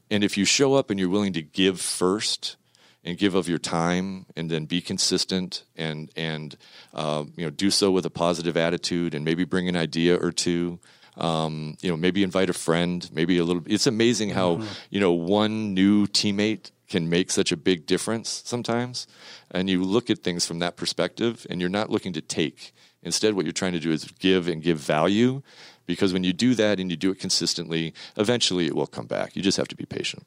[0.10, 2.57] And if you show up and you're willing to give first
[3.04, 6.58] and give of your time and then be consistent and and
[6.94, 10.32] uh, you know do so with a positive attitude and maybe bring an idea or
[10.32, 10.80] two.
[11.18, 14.68] Um, you know maybe invite a friend maybe a little it's amazing how mm-hmm.
[14.90, 19.08] you know one new teammate can make such a big difference sometimes.
[19.50, 22.74] And you look at things from that perspective and you're not looking to take.
[23.02, 25.42] Instead what you're trying to do is give and give value
[25.86, 29.36] because when you do that and you do it consistently eventually it will come back.
[29.36, 30.26] You just have to be patient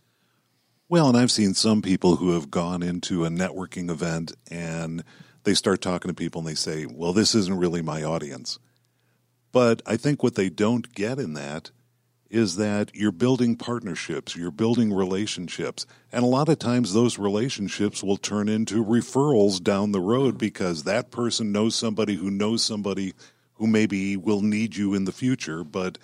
[0.95, 5.03] well, and I've seen some people who have gone into a networking event and
[5.43, 8.61] they start talking to people and they say, well, this isn't really my audience.
[9.51, 11.73] But I think what they don't get in that
[12.31, 15.85] is that you're building partnerships, you're building relationships.
[16.13, 20.85] And a lot of times those relationships will turn into referrals down the road because
[20.85, 23.15] that person knows somebody who knows somebody
[23.55, 25.65] who maybe will need you in the future.
[25.65, 25.99] But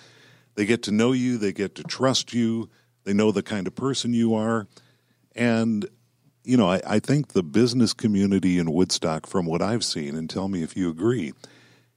[0.57, 2.69] they get to know you, they get to trust you
[3.05, 4.67] they know the kind of person you are.
[5.35, 5.87] And,
[6.45, 10.29] you know, I, I think the business community in Woodstock, from what I've seen, and
[10.29, 11.33] tell me if you agree,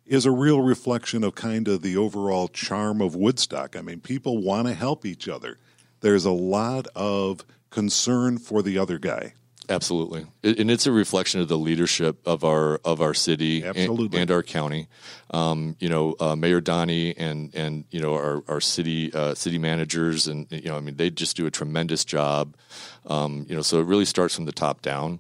[0.06, 3.76] is a real reflection of kind of the overall charm of Woodstock.
[3.76, 5.58] I mean, people want to help each other.
[6.02, 9.34] There's a lot of concern for the other guy.
[9.70, 14.32] Absolutely, and it's a reflection of the leadership of our of our city and, and,
[14.32, 14.88] our county.
[15.32, 19.58] Um, you know, uh, Mayor Donnie and and you know our our city uh, city
[19.58, 22.58] managers and you know I mean they just do a tremendous job.
[23.06, 25.20] Um, you know, so it really starts from the top down.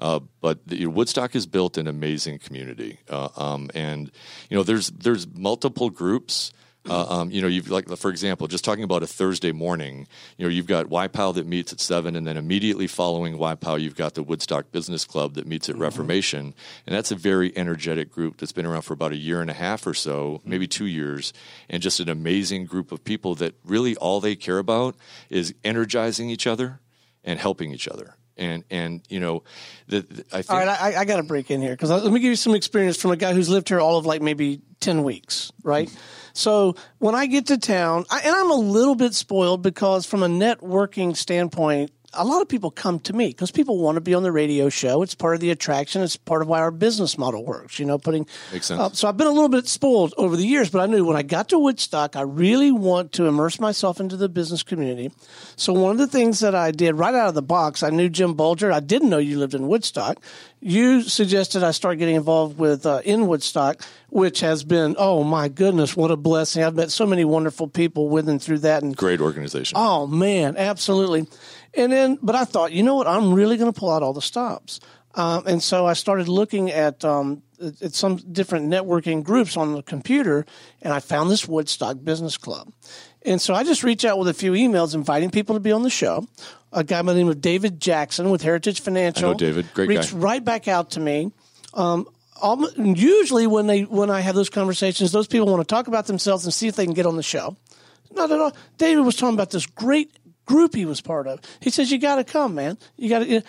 [0.00, 4.10] Uh, but the, Woodstock has built an amazing community, uh, um, and
[4.50, 6.52] you know there's there's multiple groups.
[6.88, 10.06] Uh, um, you know, you've like for example, just talking about a Thursday morning.
[10.36, 13.96] You know, you've got YPOW that meets at seven, and then immediately following YPOW, you've
[13.96, 15.82] got the Woodstock Business Club that meets at mm-hmm.
[15.82, 16.54] Reformation,
[16.86, 19.54] and that's a very energetic group that's been around for about a year and a
[19.54, 20.50] half or so, mm-hmm.
[20.50, 21.32] maybe two years,
[21.70, 24.94] and just an amazing group of people that really all they care about
[25.30, 26.80] is energizing each other
[27.24, 29.42] and helping each other and and you know,
[29.86, 30.50] the, the I think.
[30.50, 32.54] All right, I, I got to break in here because let me give you some
[32.54, 35.90] experience from a guy who's lived here all of like maybe ten weeks, right?
[36.34, 40.22] So when I get to town, I, and I'm a little bit spoiled because from
[40.22, 44.14] a networking standpoint, a lot of people come to me because people want to be
[44.14, 45.02] on the radio show.
[45.02, 46.02] It's part of the attraction.
[46.02, 47.78] It's part of why our business model works.
[47.78, 48.80] You know, putting makes sense.
[48.80, 51.16] Uh, so I've been a little bit spoiled over the years, but I knew when
[51.16, 55.12] I got to Woodstock, I really want to immerse myself into the business community.
[55.56, 58.08] So one of the things that I did right out of the box, I knew
[58.08, 58.72] Jim Bulger.
[58.72, 60.18] I didn't know you lived in Woodstock.
[60.60, 65.48] You suggested I start getting involved with uh, in Woodstock, which has been oh my
[65.48, 66.62] goodness, what a blessing!
[66.62, 69.76] I've met so many wonderful people with and through that, and great organization.
[69.78, 71.26] Oh man, absolutely.
[71.76, 73.06] And then, but I thought, you know what?
[73.06, 74.80] I'm really going to pull out all the stops.
[75.14, 79.82] Um, and so I started looking at, um, at some different networking groups on the
[79.82, 80.44] computer,
[80.82, 82.72] and I found this Woodstock Business Club.
[83.22, 85.82] And so I just reached out with a few emails inviting people to be on
[85.82, 86.26] the show.
[86.72, 89.28] A guy by the name of David Jackson with Heritage Financial.
[89.28, 90.18] I know David, great reached guy.
[90.18, 91.32] right back out to me.
[91.72, 92.08] Um,
[92.76, 96.44] usually when they when I have those conversations, those people want to talk about themselves
[96.44, 97.56] and see if they can get on the show.
[98.12, 98.52] Not at all.
[98.76, 100.10] David was talking about this great
[100.46, 101.40] group he was part of.
[101.60, 102.78] He says, "You got to come, man.
[102.96, 103.42] You got to."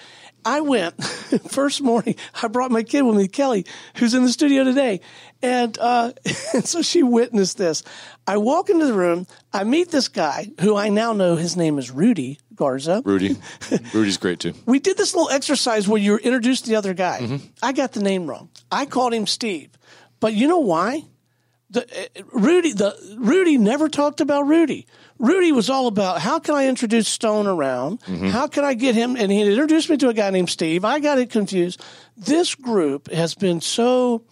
[0.46, 1.04] I went
[1.50, 2.16] first morning.
[2.41, 3.66] I brought my kid with me, Kelly,
[3.96, 5.02] who's in the studio today,
[5.41, 6.12] and, uh,
[6.54, 7.82] and so she witnessed this.
[8.28, 9.26] I walk into the room.
[9.52, 13.02] I meet this guy who I now know his name is Rudy Garza.
[13.04, 13.36] Rudy,
[13.93, 14.54] Rudy's great too.
[14.68, 17.20] we did this little exercise where you introduced the other guy.
[17.22, 17.48] Mm-hmm.
[17.64, 18.50] I got the name wrong.
[18.72, 19.72] I called him Steve,
[20.20, 21.06] but you know why?
[21.72, 24.86] The, uh, Rudy, the Rudy never talked about Rudy.
[25.18, 28.01] Rudy was all about how can I introduce Stone around?
[28.01, 28.28] Mm-hmm.
[28.28, 29.16] How can I get him?
[29.16, 30.84] And he introduced me to a guy named Steve.
[30.84, 31.82] I got it confused.
[32.18, 34.24] This group has been so,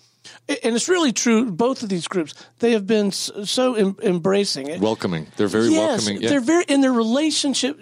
[0.48, 1.52] and it's really true.
[1.52, 5.28] Both of these groups, they have been so em- embracing it, welcoming.
[5.38, 6.22] They're very yes, welcoming.
[6.22, 6.30] Yeah.
[6.30, 7.80] They're very in their relationship.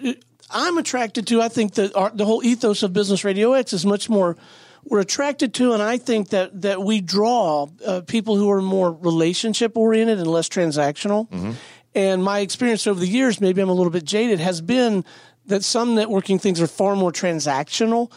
[0.50, 1.42] I'm attracted to.
[1.42, 4.36] I think that our, the whole ethos of Business Radio X is much more
[4.84, 8.92] we're attracted to, and I think that that we draw uh, people who are more
[8.92, 11.28] relationship oriented and less transactional.
[11.30, 11.52] Mm-hmm.
[11.94, 15.04] And my experience over the years, maybe I'm a little bit jaded, has been
[15.46, 18.10] that some networking things are far more transactional.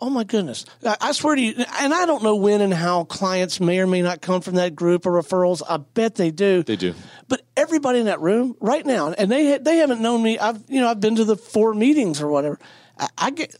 [0.00, 0.64] Oh my goodness.
[1.00, 4.00] I, swear to you, and I don't know when and how clients may or may
[4.00, 5.60] not come from that group or referrals.
[5.68, 6.62] I bet they do.
[6.62, 6.94] They do.
[7.26, 10.38] But everybody in that room right now, and they they haven't known me.
[10.38, 12.60] I've you know I've been to the four meetings or whatever.
[12.96, 13.54] I, I get.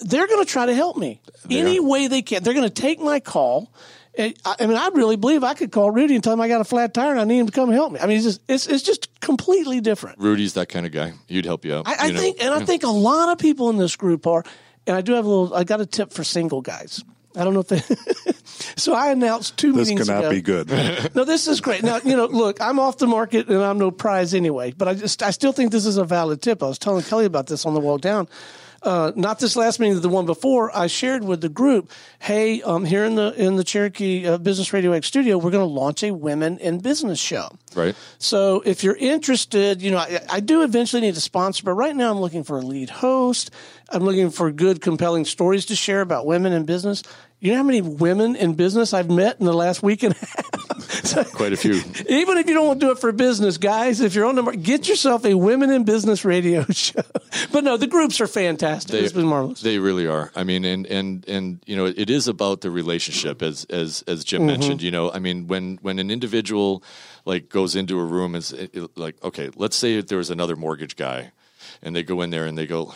[0.00, 1.82] They're going to try to help me they any are.
[1.82, 2.42] way they can.
[2.42, 3.72] They're going to take my call
[4.18, 6.64] I mean, I really believe I could call Rudy and tell him I got a
[6.64, 8.00] flat tire and I need him to come help me.
[8.00, 10.18] I mean, it's just it's, it's just completely different.
[10.18, 11.12] Rudy's that kind of guy.
[11.26, 11.86] He'd help you out.
[11.86, 14.44] I, you I think, and I think a lot of people in this group are.
[14.88, 15.54] And I do have a little.
[15.54, 17.02] I got a tip for single guys.
[17.34, 17.80] I don't know if they.
[18.76, 20.06] so I announced two this meetings.
[20.06, 20.30] This cannot ago.
[20.30, 21.14] be good.
[21.14, 21.82] no, this is great.
[21.82, 24.72] Now you know, look, I'm off the market and I'm no prize anyway.
[24.72, 26.62] But I just, I still think this is a valid tip.
[26.62, 28.28] I was telling Kelly about this on the walk down
[28.82, 32.84] uh, not this last meeting, the one before, I shared with the group, "Hey, um,
[32.84, 36.02] here in the in the Cherokee uh, Business Radio X studio, we're going to launch
[36.02, 37.94] a women in business show." Right.
[38.18, 41.94] So if you're interested, you know, I, I do eventually need a sponsor, but right
[41.94, 43.50] now I'm looking for a lead host.
[43.90, 47.02] I'm looking for good, compelling stories to share about women in business.
[47.38, 50.18] You know how many women in business I've met in the last week and a
[50.18, 51.32] half?
[51.34, 51.74] Quite a few.
[52.08, 54.42] Even if you don't want to do it for business, guys, if you're on the
[54.42, 57.02] market, get yourself a women in business radio show.
[57.52, 58.92] but no, the groups are fantastic.
[58.92, 59.60] They, it's been marvelous.
[59.60, 60.32] They really are.
[60.34, 64.24] I mean, and and and you know, it is about the relationship, as as as
[64.24, 64.46] Jim mm-hmm.
[64.48, 64.82] mentioned.
[64.82, 66.82] You know, I mean, when when an individual
[67.26, 68.54] like goes into a room, is
[68.96, 71.32] like, okay, let's say there was another mortgage guy,
[71.82, 72.94] and they go in there and they go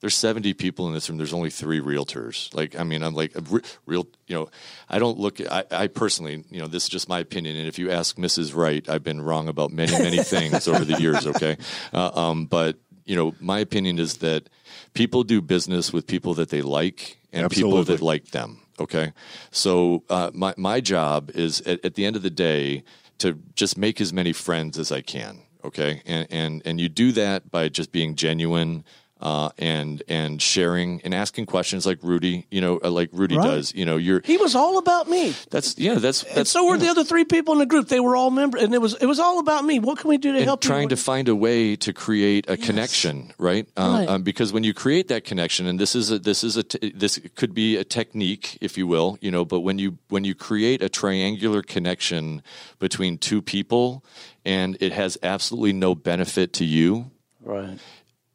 [0.00, 1.18] there's 70 people in this room.
[1.18, 2.52] There's only three realtors.
[2.54, 3.42] Like, I mean, I'm like a
[3.84, 4.48] real, you know,
[4.88, 7.56] I don't look, I, I personally, you know, this is just my opinion.
[7.56, 8.54] And if you ask Mrs.
[8.54, 11.26] Wright, I've been wrong about many, many things over the years.
[11.26, 11.58] Okay.
[11.92, 14.48] Uh, um, but, you know, my opinion is that
[14.94, 17.80] people do business with people that they like and Absolutely.
[17.80, 18.62] people that like them.
[18.78, 19.12] Okay.
[19.50, 22.84] So, uh, my, my job is at, at the end of the day
[23.18, 25.42] to just make as many friends as I can.
[25.62, 26.00] Okay.
[26.06, 28.82] And, and, and you do that by just being genuine
[29.20, 33.46] uh, and and sharing and asking questions like Rudy, you know, uh, like Rudy Right.
[33.46, 33.74] does.
[33.74, 35.34] You know, you're He was all about me.
[35.50, 36.84] that's yeah, that's And that's so were yeah.
[36.84, 37.88] the other three people in the group.
[37.88, 39.78] They were all members, and it was it was all about me.
[39.78, 40.88] What can we do to and help trying you?
[40.90, 43.66] to find a way to create a connection, right?
[43.76, 44.08] Um, Right.
[44.08, 46.92] Um, because when you create that connection, and this is a this is a t-
[46.94, 49.44] this could be a technique, if you will, you know.
[49.44, 52.42] But when you when you create a triangular connection
[52.78, 54.02] between two people,
[54.44, 57.10] and it has absolutely no benefit to you,
[57.42, 57.78] right.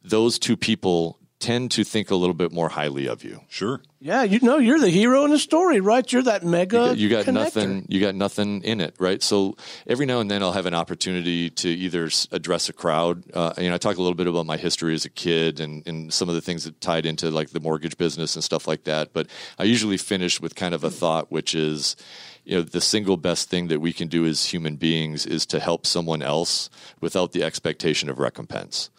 [0.09, 3.41] Those two people tend to think a little bit more highly of you.
[3.49, 3.81] Sure.
[3.99, 6.09] Yeah, you know, you're the hero in the story, right?
[6.11, 6.95] You're that mega.
[6.97, 7.33] you got connector.
[7.33, 10.73] nothing you got nothing in it right so every now and then i'll have an
[10.73, 14.45] opportunity to either address a crowd uh, you know i talk a little bit about
[14.45, 17.49] my history as a kid and, and some of the things that tied into like
[17.49, 19.27] the mortgage business and stuff like that but
[19.59, 21.95] i usually finish with kind of a thought which is
[22.43, 25.59] you know the single best thing that we can do as human beings is to
[25.59, 26.69] help someone else
[27.01, 28.89] without the expectation of recompense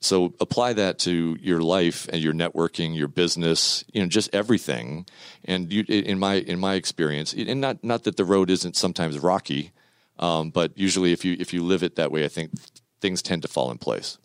[0.00, 5.06] so apply that to your life and your networking, your business, you know, just everything.
[5.44, 9.18] And you, in my in my experience, and not not that the road isn't sometimes
[9.18, 9.72] rocky,
[10.18, 12.52] um, but usually if you if you live it that way, I think
[13.00, 14.18] things tend to fall in place.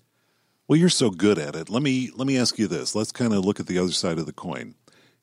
[0.67, 1.69] Well, you're so good at it.
[1.69, 2.95] Let me let me ask you this.
[2.95, 4.75] Let's kind of look at the other side of the coin.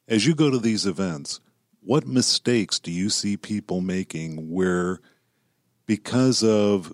[0.08, 1.40] As you go to these events,
[1.80, 5.00] what mistakes do you see people making where
[5.86, 6.92] because of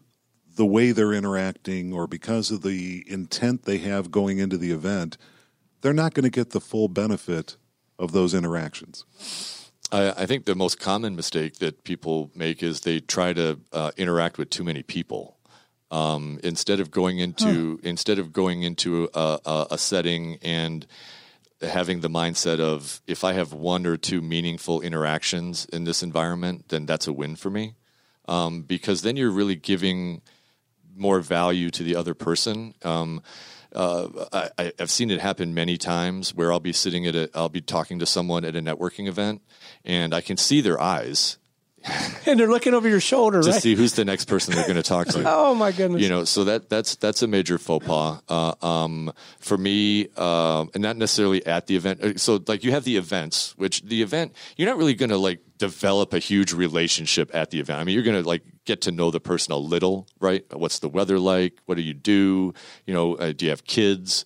[0.57, 5.17] the way they're interacting or because of the intent they have going into the event,
[5.81, 7.57] they're not going to get the full benefit
[7.99, 9.05] of those interactions?
[9.91, 13.93] I, I think the most common mistake that people make is they try to uh,
[13.97, 15.37] interact with too many people.
[15.91, 20.87] Um, instead of going into instead of going into a, a, a setting and
[21.61, 26.71] having the mindset of if I have one or two meaningful interactions in this environment,
[26.71, 27.75] then that's a win for me.
[28.27, 30.23] Um, because then you're really giving
[30.97, 32.74] more value to the other person.
[32.82, 33.22] Um,
[33.74, 37.49] uh, I, I've seen it happen many times where I'll be sitting at a, I'll
[37.49, 39.40] be talking to someone at a networking event,
[39.84, 41.38] and I can see their eyes
[42.26, 43.61] and they're looking over your shoulder, to right?
[43.61, 45.24] see who's the next person they're going to talk to.
[45.26, 46.01] oh my goodness!
[46.01, 50.70] You know, so that that's that's a major faux pas uh, um, for me, um,
[50.74, 52.01] and not necessarily at the event.
[52.03, 55.16] Uh, So, like, you have the events, which the event you're not really going to
[55.16, 57.80] like develop a huge relationship at the event.
[57.80, 60.45] I mean, you're going to like get to know the person a little, right?
[60.53, 61.59] What's the weather like?
[61.67, 62.55] What do you do?
[62.87, 64.25] You know, uh, do you have kids?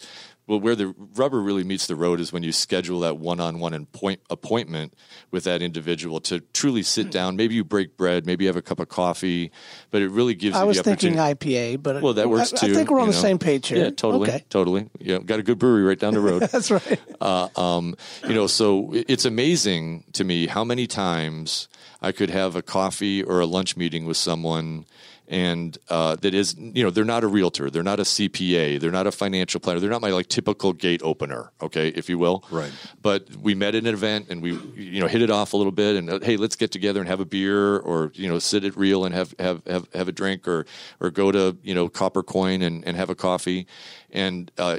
[0.49, 4.21] Well, where the rubber really meets the road is when you schedule that one-on-one appoint-
[4.31, 4.95] appointment
[5.33, 6.85] with that individual to truly Hmm.
[6.85, 7.35] sit down.
[7.35, 9.51] Maybe you break bread, maybe you have a cup of coffee,
[9.91, 11.15] but it really gives I you was the thinking.
[11.15, 12.73] IPA, but Well, that works I, too.
[12.73, 13.21] I think we're on the know.
[13.21, 13.79] same page here.
[13.79, 14.45] Yeah, totally, Okay.
[14.49, 14.89] totally.
[15.01, 16.43] Yeah, got a good brewery right down the road.
[16.53, 17.01] That's right.
[17.21, 17.97] uh, um,
[18.29, 21.67] you know, so it's amazing to me how many times
[22.01, 24.85] I could have a coffee or a lunch meeting with someone.
[25.29, 28.93] And uh, that is, you know, they're not a realtor, they're not a CPA, they're
[28.93, 32.45] not a financial planner, they're not my like typical gate opener, okay, if you will.
[32.51, 32.71] Right.
[33.03, 35.73] But we met at an event and we, you know, hit it off a little
[35.73, 38.63] bit, and uh, hey, let's get together and have a beer, or you know, sit
[38.65, 40.65] at Real and have have have, have a drink, or
[41.01, 43.67] or go to you know Copper Coin and, and have a coffee,
[44.11, 44.79] and uh,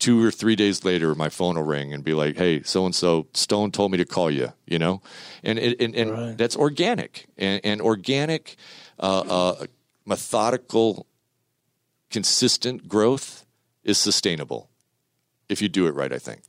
[0.00, 2.94] two or three days later, my phone will ring and be like, "Hey, so and
[2.94, 5.02] so, Stone told me to call you," you know,
[5.44, 6.36] and and and, and Right.
[6.38, 8.56] that's organic and, and organic,
[8.98, 9.66] uh, uh,
[10.06, 11.06] methodical,
[12.10, 13.44] consistent growth
[13.82, 14.70] is sustainable
[15.48, 16.12] if you do it right.
[16.12, 16.42] I think.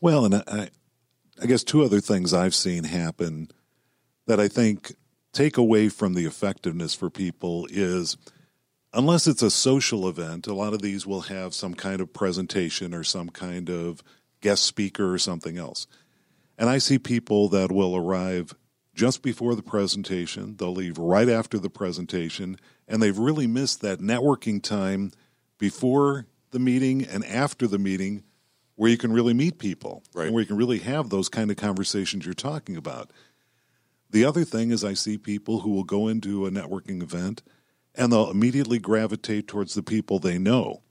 [0.00, 0.68] Well, and I,
[1.42, 3.50] I guess two other things I've seen happen
[4.26, 4.94] that I think
[5.32, 8.16] take away from the effectiveness for people is
[8.92, 12.94] unless it's a social event, a lot of these will have some kind of presentation
[12.94, 14.02] or some kind of
[14.40, 15.86] guest speaker or something else.
[16.56, 18.54] And I see people that will arrive
[18.94, 22.56] just before the presentation, they'll leave right after the presentation,
[22.88, 25.12] and they've really missed that networking time
[25.58, 28.22] before the meeting and after the meeting
[28.76, 30.26] where you can really meet people Right.
[30.26, 33.10] and where you can really have those kind of conversations you're talking about.
[34.10, 37.42] The other thing is, I see people who will go into a networking event
[37.94, 40.82] and they'll immediately gravitate towards the people they know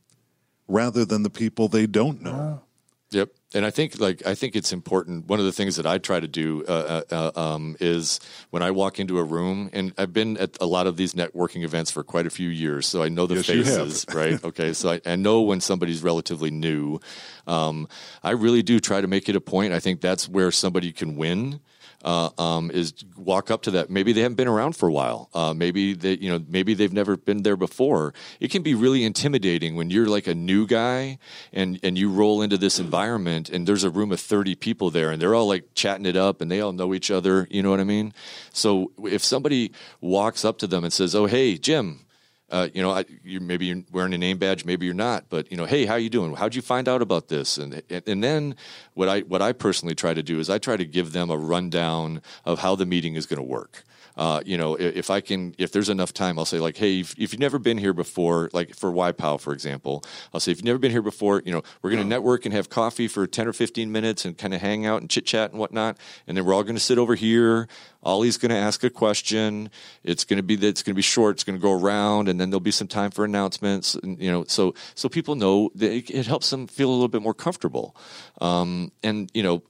[0.68, 2.64] rather than the people they don't know.
[3.12, 5.28] Yep, and I think like I think it's important.
[5.28, 8.64] One of the things that I try to do uh, uh, uh, um, is when
[8.64, 11.92] I walk into a room, and I've been at a lot of these networking events
[11.92, 14.44] for quite a few years, so I know the Yes, faces, right?
[14.44, 17.00] Okay, so I, I know when somebody's relatively new.
[17.48, 17.88] Um,
[18.24, 19.74] I really do try to make it a point.
[19.74, 21.60] I think that's where somebody can win.
[22.04, 23.90] Uh, um, is walk up to that.
[23.90, 25.30] Maybe they haven't been around for a while.
[25.34, 28.14] Uh, maybe they, you know, maybe they've never been there before.
[28.40, 31.18] It can be really intimidating when you're like a new guy
[31.54, 35.12] and and you roll into this environment and there's a room of thirty people there
[35.12, 37.48] and they're all like chatting it up and they all know each other.
[37.50, 38.14] You know what I mean?
[38.52, 42.03] So if somebody walks up to them and says, "Oh, hey, Jim."
[42.54, 45.50] Uh, you know, I, you, maybe you're wearing a name badge, maybe you're not, but
[45.50, 46.36] you know, hey, how are you doing?
[46.36, 47.58] How'd you find out about this?
[47.58, 48.56] And and then
[48.94, 51.38] what I what I personally try to do is I try to give them a
[51.38, 53.84] rundown of how the meeting is going to work
[54.16, 57.14] uh, you know, if I can, if there's enough time, I'll say like, hey, if,
[57.14, 60.04] if, you've never been here before, like for YPOW, for example,
[60.34, 62.54] I'll say if you've never been here before, you know, we're going to network and
[62.54, 65.52] have coffee for 10 or 15 minutes and kind of hang out and chit chat
[65.52, 65.98] and whatnot.
[66.28, 67.68] And then we're all going to sit over here.
[68.04, 69.70] Ollie's going to ask a question.
[70.04, 71.38] It's going to be it's going to be short.
[71.38, 73.96] It's going to go around, and then there'll be some time for announcements.
[73.96, 77.08] And, you know, so so people know that it, it helps them feel a little
[77.08, 77.96] bit more comfortable.
[78.42, 79.64] Um, and you know,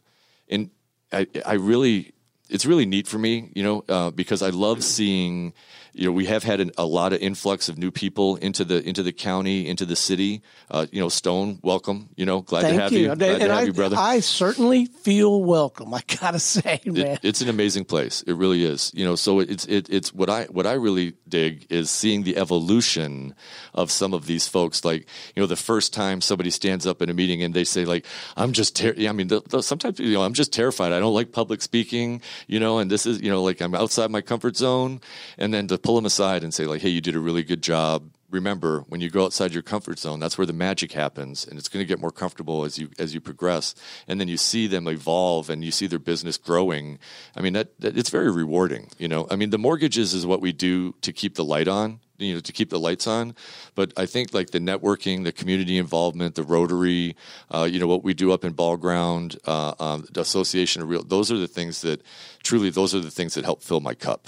[0.49, 0.71] and
[1.11, 2.12] I I really
[2.49, 5.53] it's really neat for me, you know, uh, because I love seeing
[5.93, 8.87] you know, we have had an, a lot of influx of new people into the
[8.87, 10.41] into the county, into the city.
[10.69, 12.09] Uh, you know, Stone, welcome.
[12.15, 12.99] You know, glad Thank to have you.
[12.99, 13.15] you.
[13.15, 13.95] Glad and to have I, you, brother.
[13.97, 15.93] I certainly feel welcome.
[15.93, 18.23] I gotta say, man, it, it's an amazing place.
[18.23, 18.91] It really is.
[18.95, 22.37] You know, so it's it, it's what I what I really dig is seeing the
[22.37, 23.35] evolution
[23.73, 24.83] of some of these folks.
[24.83, 27.85] Like, you know, the first time somebody stands up in a meeting and they say,
[27.85, 30.91] like, I'm just ter-, I mean, the, the, sometimes you know, I'm just terrified.
[30.91, 32.21] I don't like public speaking.
[32.47, 35.01] You know, and this is you know, like I'm outside my comfort zone,
[35.37, 37.61] and then to pull them aside and say like, "Hey, you did a really good
[37.61, 41.59] job." Remember, when you go outside your comfort zone, that's where the magic happens, and
[41.59, 43.75] it's going to get more comfortable as you as you progress.
[44.07, 46.97] And then you see them evolve, and you see their business growing.
[47.35, 48.89] I mean, that, that it's very rewarding.
[48.97, 51.99] You know, I mean, the mortgages is what we do to keep the light on
[52.17, 53.35] you know to keep the lights on
[53.75, 57.15] but i think like the networking the community involvement the rotary
[57.51, 60.89] uh, you know what we do up in ball ground uh, um, the association of
[60.89, 62.01] real those are the things that
[62.43, 64.27] truly those are the things that help fill my cup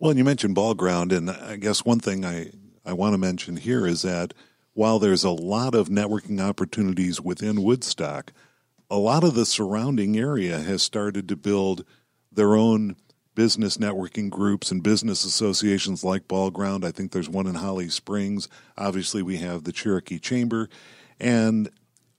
[0.00, 2.50] well, and you mentioned ball ground, and I guess one thing I,
[2.86, 4.32] I want to mention here is that
[4.72, 8.32] while there's a lot of networking opportunities within Woodstock,
[8.88, 11.84] a lot of the surrounding area has started to build
[12.32, 12.96] their own
[13.34, 16.84] business networking groups and business associations like Ball Ground.
[16.84, 18.48] I think there's one in Holly Springs.
[18.78, 20.70] Obviously, we have the Cherokee Chamber.
[21.18, 21.68] And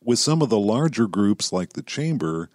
[0.03, 2.49] with some of the larger groups like the Chamber,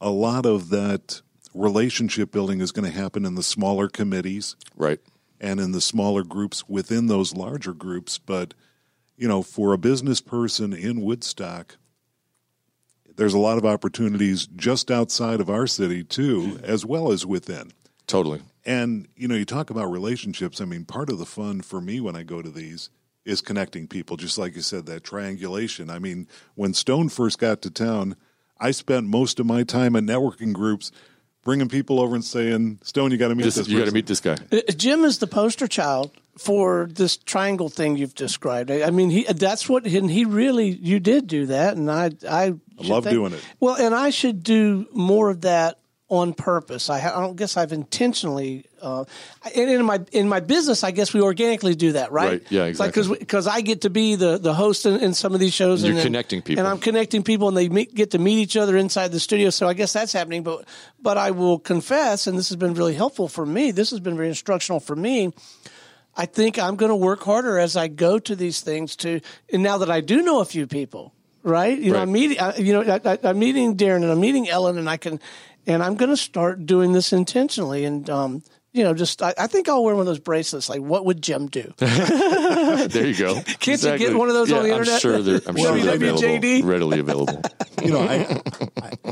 [0.00, 1.20] a lot of that
[1.54, 4.56] relationship building is going to happen in the smaller committees.
[4.76, 5.00] Right.
[5.40, 8.18] And in the smaller groups within those larger groups.
[8.18, 8.54] But,
[9.16, 11.76] you know, for a business person in Woodstock,
[13.16, 17.72] there's a lot of opportunities just outside of our city, too, as well as within.
[18.06, 18.40] Totally.
[18.64, 20.60] And, you know, you talk about relationships.
[20.60, 22.90] I mean, part of the fun for me when I go to these
[23.24, 25.90] is connecting people, just like you said, that triangulation.
[25.90, 28.16] I mean, when Stone first got to town,
[28.58, 30.92] I spent most of my time in networking groups
[31.44, 33.56] bringing people over and saying, "Stone, you got to meet this.
[33.56, 37.16] this you got to meet this guy." Uh, Jim is the poster child for this
[37.16, 38.70] triangle thing you've described.
[38.70, 42.44] I mean, he that's what and he really you did do that, and I I,
[42.44, 43.44] I love think, doing it.
[43.60, 45.78] Well, and I should do more of that
[46.12, 46.90] on purpose.
[46.90, 48.66] I, I don't guess I've intentionally.
[48.82, 49.06] Uh,
[49.56, 52.32] and in my in my business, I guess we organically do that, right?
[52.32, 52.46] Right.
[52.50, 52.64] Yeah.
[52.64, 53.02] Exactly.
[53.04, 55.82] Like because I get to be the the host in, in some of these shows,
[55.84, 58.58] and you're connecting people, and I'm connecting people, and they meet, get to meet each
[58.58, 59.48] other inside the studio.
[59.48, 60.42] So I guess that's happening.
[60.42, 60.66] But
[61.00, 63.70] but I will confess, and this has been really helpful for me.
[63.70, 65.32] This has been very instructional for me.
[66.14, 69.62] I think I'm going to work harder as I go to these things to, and
[69.62, 71.78] now that I do know a few people, right?
[71.78, 71.98] You right.
[71.98, 74.96] know, I'm meeting, you know, I, am meeting Darren and I'm meeting Ellen, and I
[74.96, 75.20] can,
[75.66, 77.84] and I'm going to start doing this intentionally.
[77.84, 78.42] And um,
[78.72, 80.68] you know, just I, I, think I'll wear one of those bracelets.
[80.68, 81.74] Like, what would Jim do?
[81.76, 83.34] there you go.
[83.42, 84.06] Can't exactly.
[84.06, 84.94] you get one of those yeah, on the internet?
[84.94, 87.42] I'm sure they're, I'm sure they're available, readily available.
[87.82, 88.40] you know, I,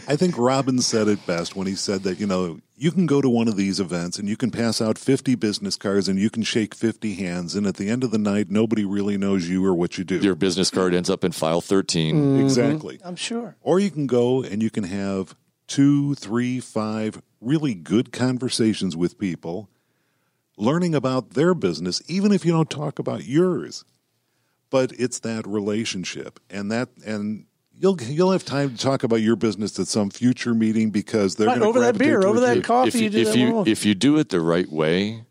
[0.08, 3.20] I think Robin said it best when he said that you know you can go
[3.20, 6.30] to one of these events and you can pass out 50 business cards and you
[6.30, 9.62] can shake 50 hands, and at the end of the night, nobody really knows you
[9.66, 10.16] or what you do.
[10.20, 12.14] Your business card ends up in file 13.
[12.14, 12.44] Mm-hmm.
[12.44, 12.98] Exactly.
[13.04, 13.56] I'm sure.
[13.60, 15.34] Or you can go and you can have
[15.70, 19.70] two, three, five really good conversations with people,
[20.58, 23.84] learning about their business, even if you don't talk about yours.
[24.68, 29.34] But it's that relationship, and that and you'll you'll have time to talk about your
[29.34, 33.06] business at some future meeting because they're right, over that beer, over that coffee.
[33.06, 35.24] If, you, you if you if you do it the right way,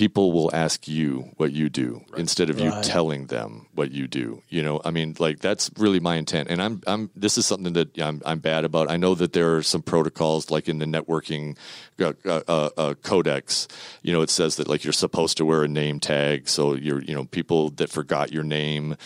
[0.00, 2.20] people will ask you what you do right.
[2.20, 2.64] instead of right.
[2.74, 4.42] you telling them what you do.
[4.48, 6.48] You know, I mean, like that's really my intent.
[6.48, 8.90] And I'm, I'm, this is something that I'm, I'm bad about.
[8.90, 11.58] I know that there are some protocols, like in the networking
[12.00, 13.68] uh, uh, uh, codex.
[14.02, 17.02] You know, it says that like you're supposed to wear a name tag, so you're,
[17.02, 18.96] you know, people that forgot your name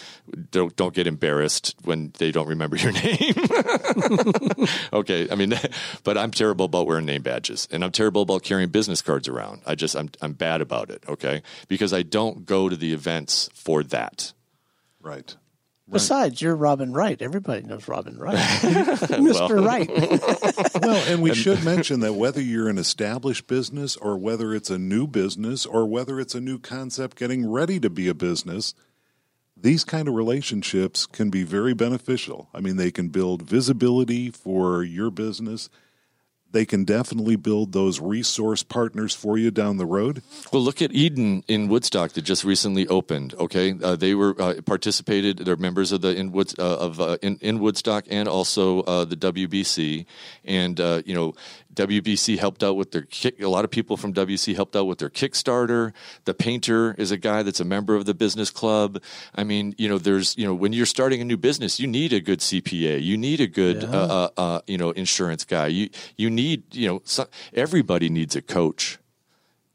[0.51, 3.35] don't don't get embarrassed when they don't remember your name.
[4.93, 5.55] okay, I mean,
[6.05, 9.63] but I'm terrible about wearing name badges, and I'm terrible about carrying business cards around.
[9.67, 11.43] I just, I'm, I'm bad about it, okay?
[11.69, 14.33] Because I don't go to the events for that.
[15.01, 15.37] Right.
[15.87, 17.21] Besides, you're Robin Wright.
[17.21, 19.65] Everybody knows Robin Wright, Mr.
[19.65, 19.89] Wright.
[20.83, 24.79] well, and we should mention that whether you're an established business or whether it's a
[24.79, 28.75] new business or whether it's a new concept getting ready to be a business,
[29.57, 32.49] these kind of relationships can be very beneficial.
[32.55, 35.69] I mean, they can build visibility for your business
[36.55, 40.23] they can definitely build those resource partners for you down the road.
[40.53, 43.35] Well, look at Eden in Woodstock that just recently opened.
[43.35, 45.39] Okay, uh, they were uh, participated.
[45.39, 49.05] They're members of the in Woods uh, of uh, in, in, Woodstock and also uh,
[49.05, 50.07] the WBC,
[50.45, 51.35] and uh, you know
[51.75, 53.41] WBC helped out with their kick.
[53.43, 55.93] A lot of people from WC helped out with their Kickstarter.
[56.25, 59.03] The painter is a guy that's a member of the business club.
[59.35, 62.13] I mean, you know, there's, you know, when you're starting a new business, you need
[62.13, 63.03] a good CPA.
[63.03, 63.89] You need a good, yeah.
[63.89, 65.67] uh, uh, uh, you know, insurance guy.
[65.67, 68.99] You you need, you know, so, everybody needs a coach,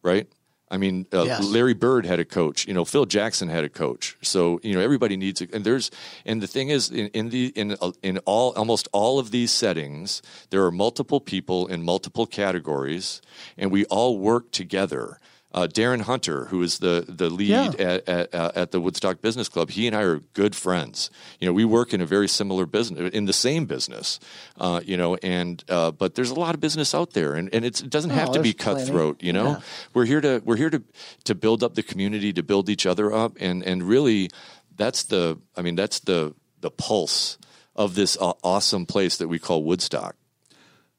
[0.01, 0.28] right?
[0.72, 1.43] I mean, uh, yes.
[1.43, 2.67] Larry Bird had a coach.
[2.67, 4.17] You know, Phil Jackson had a coach.
[4.22, 5.51] So you know, everybody needs it.
[5.53, 5.89] And there's
[6.26, 9.51] and the thing is, in, in the in uh, in all almost all of these
[9.51, 13.22] settings, there are multiple people in multiple categories,
[13.57, 15.20] and we all work together
[15.52, 17.72] uh, Darren Hunter, who is the the lead yeah.
[17.80, 21.10] at, at, uh, at, the Woodstock Business Club, he and I are good friends.
[21.39, 24.20] You know, we work in a very similar business, in the same business.
[24.58, 27.66] Uh, you know, and uh, but there's a lot of business out there, and, and
[27.66, 29.20] it doesn't have oh, to be cutthroat.
[29.20, 29.28] Plenty.
[29.28, 29.60] You know, yeah.
[29.93, 30.84] we're here to we're here to
[31.24, 34.30] to build up the community, to build each other up, and and really,
[34.76, 37.39] that's the I mean that's the the pulse
[37.76, 40.16] of this awesome place that we call Woodstock.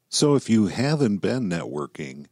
[0.09, 2.25] So, if you haven't been networking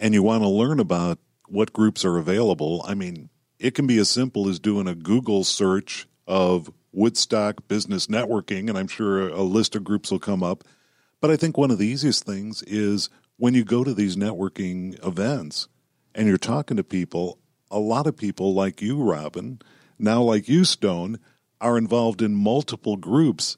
[0.00, 1.18] and you want to learn about
[1.48, 2.84] what groups are available.
[2.86, 8.06] I mean, it can be as simple as doing a Google search of Woodstock business
[8.06, 10.64] networking, and I'm sure a list of groups will come up.
[11.20, 15.04] But I think one of the easiest things is when you go to these networking
[15.06, 15.68] events
[16.14, 17.38] and you're talking to people,
[17.70, 19.60] a lot of people like you, Robin,
[19.98, 21.18] now like you, Stone,
[21.60, 23.56] are involved in multiple groups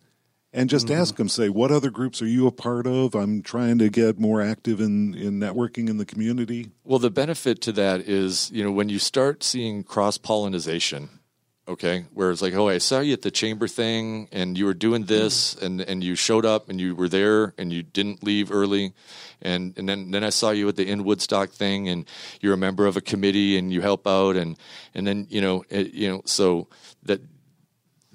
[0.57, 1.01] and just mm-hmm.
[1.01, 4.19] ask them say what other groups are you a part of i'm trying to get
[4.19, 8.65] more active in, in networking in the community well the benefit to that is you
[8.65, 11.09] know when you start seeing cross pollination
[11.69, 14.75] okay where it's like oh i saw you at the chamber thing and you were
[14.75, 15.67] doing this mm-hmm.
[15.67, 18.93] and and you showed up and you were there and you didn't leave early
[19.43, 22.09] and and then then i saw you at the in woodstock thing and
[22.41, 24.57] you're a member of a committee and you help out and
[24.95, 26.67] and then you know it, you know so
[27.03, 27.21] that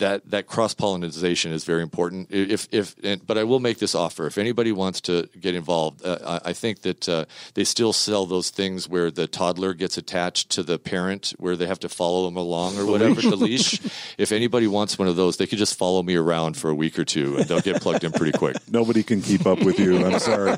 [0.02, 2.28] that that cross pollination is very important.
[2.32, 4.26] If if and, but I will make this offer.
[4.26, 8.26] If anybody wants to get involved, uh, I, I, think that uh, they still sell
[8.26, 12.26] those things where the toddler gets attached to the parent, where they have to follow
[12.26, 13.80] them along or whatever the leash.
[14.18, 16.98] If anybody wants one of those, they could just follow me around for a week
[16.98, 18.58] or two, and they'll get plugged in pretty quick.
[18.70, 20.04] Nobody can keep up with you.
[20.06, 20.58] I'm sorry,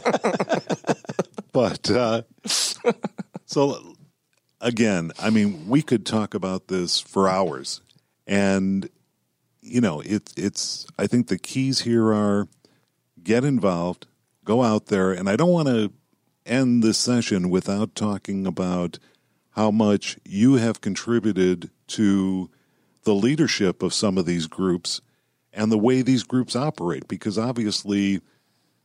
[1.51, 2.21] but uh,
[3.45, 3.95] so
[4.61, 7.81] again, I mean, we could talk about this for hours.
[8.25, 8.89] And
[9.63, 10.85] you know, it's it's.
[10.97, 12.47] I think the keys here are
[13.23, 14.07] get involved,
[14.43, 15.91] go out there, and I don't want to
[16.45, 18.99] end this session without talking about
[19.51, 22.49] how much you have contributed to
[23.03, 25.01] the leadership of some of these groups
[25.53, 28.21] and the way these groups operate because obviously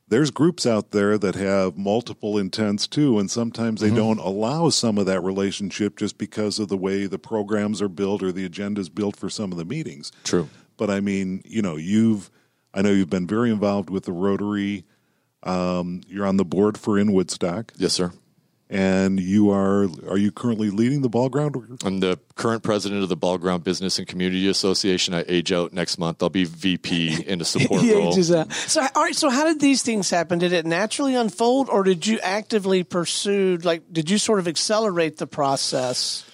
[0.08, 3.96] there's groups out there that have multiple intents too and sometimes they mm-hmm.
[3.96, 8.22] don't allow some of that relationship just because of the way the programs are built
[8.22, 10.48] or the agendas built for some of the meetings true
[10.78, 12.30] but I mean, you know, you've
[12.72, 14.84] I know you've been very involved with the Rotary.
[15.42, 17.72] Um, you're on the board for in Woodstock.
[17.76, 18.12] Yes, sir.
[18.70, 21.56] And you are are you currently leading the ball ground?
[21.82, 25.14] I'm the current president of the Ball Ground Business and Community Association.
[25.14, 26.22] I age out next month.
[26.22, 28.12] I'll be VP in a support role.
[28.12, 28.52] Ages out.
[28.52, 29.16] So, all right.
[29.16, 30.38] So, how did these things happen?
[30.38, 33.56] Did it naturally unfold, or did you actively pursue?
[33.56, 36.26] Like, did you sort of accelerate the process?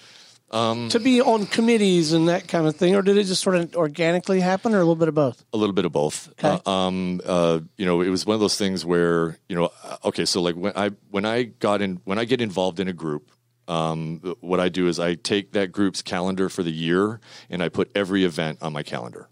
[0.51, 3.55] Um, to be on committees and that kind of thing, or did it just sort
[3.55, 5.43] of organically happen, or a little bit of both?
[5.53, 6.29] A little bit of both.
[6.33, 6.61] Okay.
[6.65, 9.97] Uh, um, uh, you know, it was one of those things where you know, uh,
[10.05, 12.93] okay, so like when I when I got in when I get involved in a
[12.93, 13.31] group,
[13.67, 17.19] um, what I do is I take that group's calendar for the year
[17.49, 19.27] and I put every event on my calendar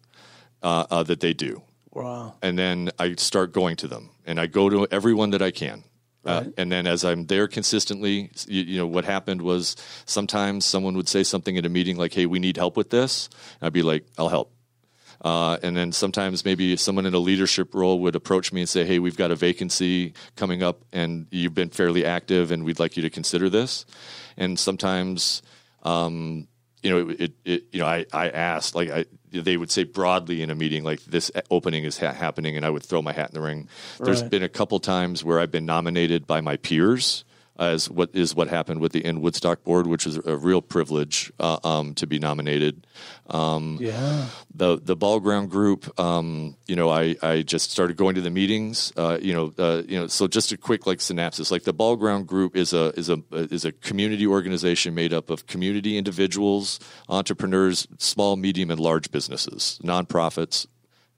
[0.64, 1.62] uh, uh that they do.
[1.92, 2.34] Wow.
[2.42, 5.84] And then I start going to them, and I go to everyone that I can.
[6.26, 6.48] Uh, right.
[6.48, 10.96] Uh, and then as I'm there consistently, you, you, know, what happened was sometimes someone
[10.96, 13.30] would say something at a meeting like, hey, we need help with this.
[13.60, 14.54] And I'd be like, I'll help.
[15.24, 18.84] Uh, and then sometimes maybe someone in a leadership role would approach me and say,
[18.84, 22.98] hey, we've got a vacancy coming up and you've been fairly active and we'd like
[22.98, 23.86] you to consider this.
[24.36, 25.42] And sometimes,
[25.84, 26.48] um,
[26.82, 29.06] you know, it, it, it, you know, I, I asked, like, I,
[29.42, 32.70] they would say broadly in a meeting, like, this opening is ha- happening, and I
[32.70, 33.68] would throw my hat in the ring.
[34.00, 37.24] There's been a couple times where I've been nominated by my peers
[37.60, 41.32] as what is what happened with the in Woodstock board, which is a real privilege
[41.40, 42.88] uh, um, to be nominated.
[43.30, 44.28] Um, yeah.
[44.56, 48.32] The the ball ground group, um, you know, I, I just started going to the
[48.32, 48.92] meetings.
[48.98, 50.08] Uh, you know, uh, you know.
[50.08, 51.52] So just a quick like synopsis.
[51.52, 55.30] Like the ball ground group is a is a is a community organization made up
[55.30, 60.66] of community individuals, entrepreneurs, small, medium, and large businesses, nonprofits,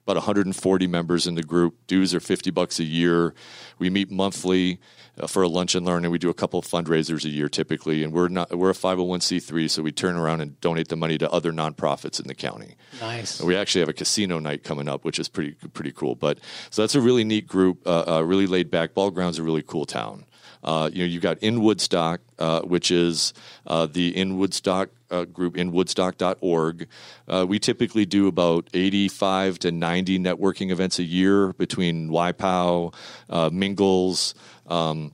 [0.06, 1.76] about 140 members in the group.
[1.88, 3.34] Dues are 50 bucks a year.
[3.80, 4.80] We meet monthly
[5.20, 7.50] uh, for a lunch and learn, and we do a couple of fundraisers a year
[7.50, 8.04] typically.
[8.04, 11.30] And we're not we're a 501c3, so we turn around and donate the money to
[11.32, 12.76] other nonprofits in the county.
[13.02, 13.40] Nice.
[13.40, 16.16] And we actually have a casino night coming up, which is pretty pretty cool.
[16.16, 16.40] But
[16.70, 18.94] so that's a really neat group, uh, uh, really laid back.
[18.94, 20.26] Ball Ground's a really cool town.
[20.66, 23.34] Uh, you know, you've got in Woodstock, uh, which is
[23.68, 26.88] uh, the in Woodstock uh, group in woodstock.org.
[27.28, 32.94] Uh, we typically do about 85 to 90 networking events a year between YPOW,
[33.30, 34.34] uh, Mingles,
[34.68, 35.14] um,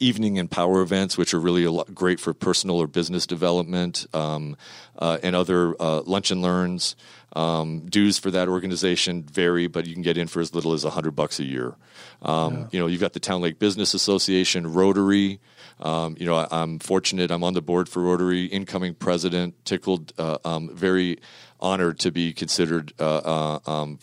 [0.00, 4.56] evening and power events, which are really lot, great for personal or business development, um,
[4.98, 6.96] uh, and other uh, lunch and learns.
[7.34, 10.82] Um, dues for that organization vary, but you can get in for as little as
[10.82, 11.76] hundred bucks a year.
[12.22, 12.66] Um, yeah.
[12.72, 15.38] You know, you've got the Town Lake Business Association, Rotary.
[15.80, 17.30] Um, you know, I, am fortunate.
[17.30, 19.62] I'm on the board for Rotary, incoming president.
[19.64, 21.18] Tickled, uh, um, very
[21.60, 23.98] honored to be considered uh, uh, um,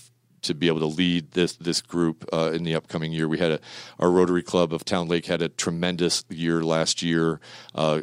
[0.46, 3.28] to be able to lead this this group uh, in the upcoming year.
[3.28, 3.60] We had a,
[4.00, 7.40] our Rotary Club of Town Lake had a tremendous year last year.
[7.74, 8.02] Uh,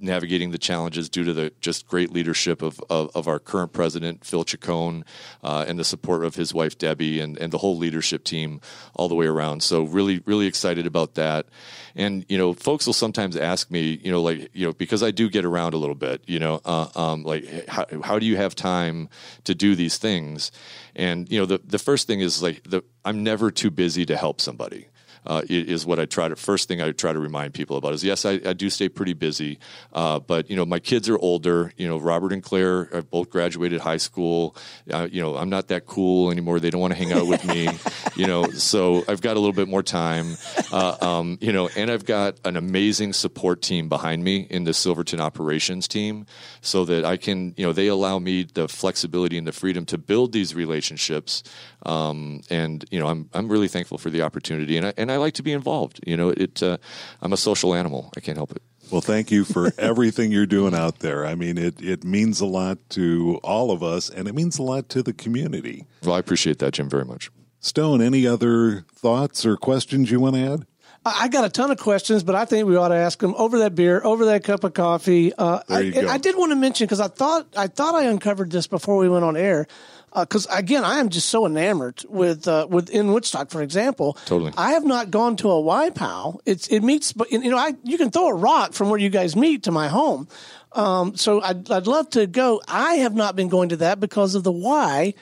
[0.00, 4.24] navigating the challenges due to the just great leadership of, of, of our current president,
[4.24, 5.04] Phil Chacon,
[5.42, 8.60] uh, and the support of his wife, Debbie, and, and the whole leadership team
[8.94, 9.62] all the way around.
[9.62, 11.46] So, really, really excited about that.
[11.94, 15.10] And, you know, folks will sometimes ask me, you know, like, you know, because I
[15.10, 18.36] do get around a little bit, you know, uh, um, like, how, how do you
[18.36, 19.08] have time
[19.44, 20.52] to do these things?
[20.94, 24.16] And, you know, the, the first thing is like, the, I'm never too busy to
[24.16, 24.88] help somebody
[25.28, 28.02] uh, is what I try to first thing I try to remind people about is
[28.02, 29.58] yes I, I do stay pretty busy
[29.92, 31.72] uh, but you know my kids are older.
[31.76, 34.56] You know Robert and Claire have both graduated high school.
[34.90, 36.60] Uh, you know I'm not that cool anymore.
[36.60, 37.68] They don't want to hang out with me
[38.16, 40.36] you know so I've got a little bit more time.
[40.72, 44.74] Uh, um, you know and I've got an amazing support team behind me in the
[44.74, 46.26] Silverton operations team
[46.60, 49.98] so that I can you know they allow me the flexibility and the freedom to
[49.98, 51.42] build these relationships.
[51.84, 54.76] Um, and you know I'm I'm really thankful for the opportunity.
[54.76, 56.00] And I, and I like to be involved.
[56.06, 56.62] You know, it.
[56.62, 56.78] Uh,
[57.20, 58.12] I'm a social animal.
[58.16, 58.62] I can't help it.
[58.90, 61.26] Well, thank you for everything you're doing out there.
[61.26, 64.62] I mean, it, it means a lot to all of us, and it means a
[64.62, 65.84] lot to the community.
[66.02, 67.30] Well, I appreciate that, Jim, very much.
[67.60, 70.66] Stone, any other thoughts or questions you want to add?
[71.04, 73.60] I got a ton of questions, but I think we ought to ask them over
[73.60, 75.32] that beer, over that cup of coffee.
[75.32, 75.92] Uh, I.
[76.08, 79.08] I did want to mention because I thought I thought I uncovered this before we
[79.08, 79.66] went on air
[80.14, 84.14] because uh, again, I am just so enamored with uh, with in Woodstock, for example.
[84.26, 86.40] Totally, I have not gone to a YPOW.
[86.46, 89.10] It's it meets, but you know, I you can throw a rock from where you
[89.10, 90.28] guys meet to my home.
[90.72, 92.60] Um, so I'd I'd love to go.
[92.66, 95.14] I have not been going to that because of the why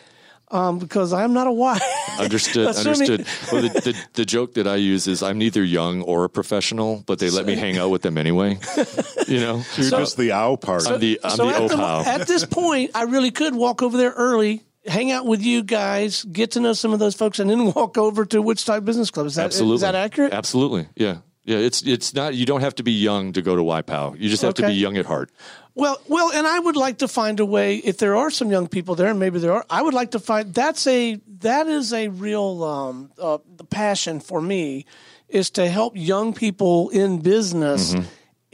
[0.51, 1.83] um, because I'm not a wife.
[2.19, 2.75] understood.
[2.77, 3.27] understood.
[3.51, 7.03] Well, the, the, the, joke that I use is I'm neither young or a professional,
[7.07, 8.59] but they let me hang out with them anyway.
[9.27, 10.83] You know, you're so, just the ow part.
[10.83, 13.83] So, I'm the I'm so the at, the, at this point, I really could walk
[13.83, 14.63] over there early.
[14.87, 17.99] Hang out with you guys, get to know some of those folks, and then walk
[17.99, 19.27] over to Woodstock Business Club.
[19.27, 19.75] Is that Absolutely.
[19.75, 20.33] is that accurate?
[20.33, 21.17] Absolutely, yeah.
[21.47, 22.35] Yeah, it's it's not.
[22.35, 24.19] You don't have to be young to go to YPOW.
[24.19, 24.65] You just have okay.
[24.65, 25.31] to be young at heart.
[25.77, 27.77] Well, well, and I would like to find a way.
[27.77, 30.19] If there are some young people there, and maybe there are, I would like to
[30.19, 30.53] find.
[30.53, 33.39] That's a that is a real um, uh,
[33.71, 34.87] passion for me,
[35.29, 37.95] is to help young people in business.
[37.95, 38.07] Mm-hmm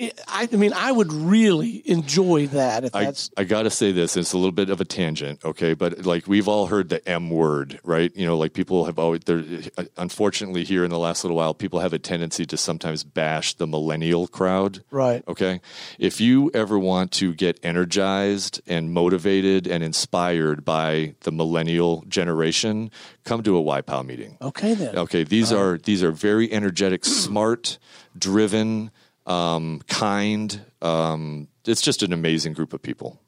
[0.02, 2.84] I, I, mean, I would really enjoy that.
[2.84, 4.16] If that's, I, I got to say this.
[4.16, 5.74] It's a little bit of a tangent, okay?
[5.74, 8.14] But like we've all heard the M word, right?
[8.16, 9.20] You know, like people have always.
[9.20, 9.44] There,
[9.78, 13.54] uh, unfortunately, here in the last little while, people have a tendency to sometimes bash
[13.54, 15.22] the millennial crowd, right?
[15.28, 15.60] Okay,
[15.98, 22.90] if you ever want to get energized and motivated and inspired by the millennial generation,
[23.24, 24.36] come to a YPOW meeting.
[24.42, 24.96] Okay, then.
[24.96, 27.78] Okay, these are these are very energetic, smart,
[28.18, 28.90] driven
[29.26, 30.60] um, kind.
[30.80, 33.21] Um, it's just an amazing group of people.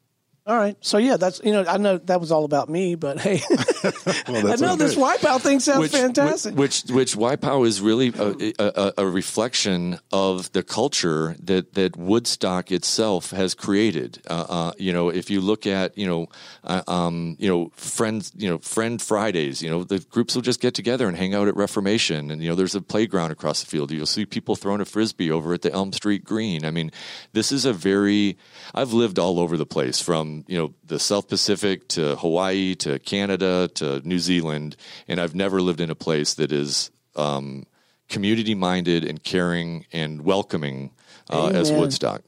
[0.47, 0.77] All right.
[0.81, 3.41] So yeah, that's you know I know that was all about me, but hey,
[4.27, 6.53] well, I know this YPOW thing sounds which, fantastic.
[6.53, 12.71] Which which YPOW is really a, a, a, reflection of the culture that that Woodstock
[12.71, 14.21] itself has created.
[14.29, 16.27] Uh, uh, you know, if you look at you know
[16.63, 20.61] uh, um, you know friends you know friend Fridays, you know the groups will just
[20.61, 23.65] get together and hang out at Reformation, and you know there's a playground across the
[23.65, 23.91] field.
[23.91, 26.65] You'll see people throwing a frisbee over at the Elm Street Green.
[26.65, 26.91] I mean,
[27.33, 28.37] this is a very
[28.75, 32.99] I've lived all over the place from you know the South Pacific to Hawaii to
[32.99, 34.75] Canada to New Zealand,
[35.07, 37.65] and I've never lived in a place that is um,
[38.09, 40.91] community minded and caring and welcoming
[41.29, 42.21] uh, as Woodstock.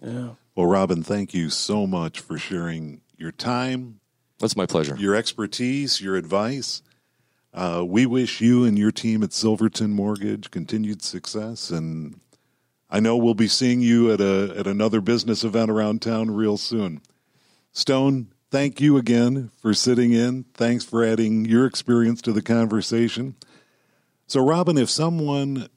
[0.00, 0.30] Yeah.
[0.54, 4.00] Well, Robin, thank you so much for sharing your time.
[4.38, 4.96] That's my pleasure.
[4.96, 6.82] Your expertise, your advice.
[7.54, 12.18] Uh, we wish you and your team at Silverton Mortgage continued success, and
[12.94, 16.58] I know we'll be seeing you at a at another business event around town real
[16.58, 17.00] soon.
[17.72, 20.44] Stone, thank you again for sitting in.
[20.52, 23.34] Thanks for adding your experience to the conversation.
[24.26, 25.68] So, Robin, if someone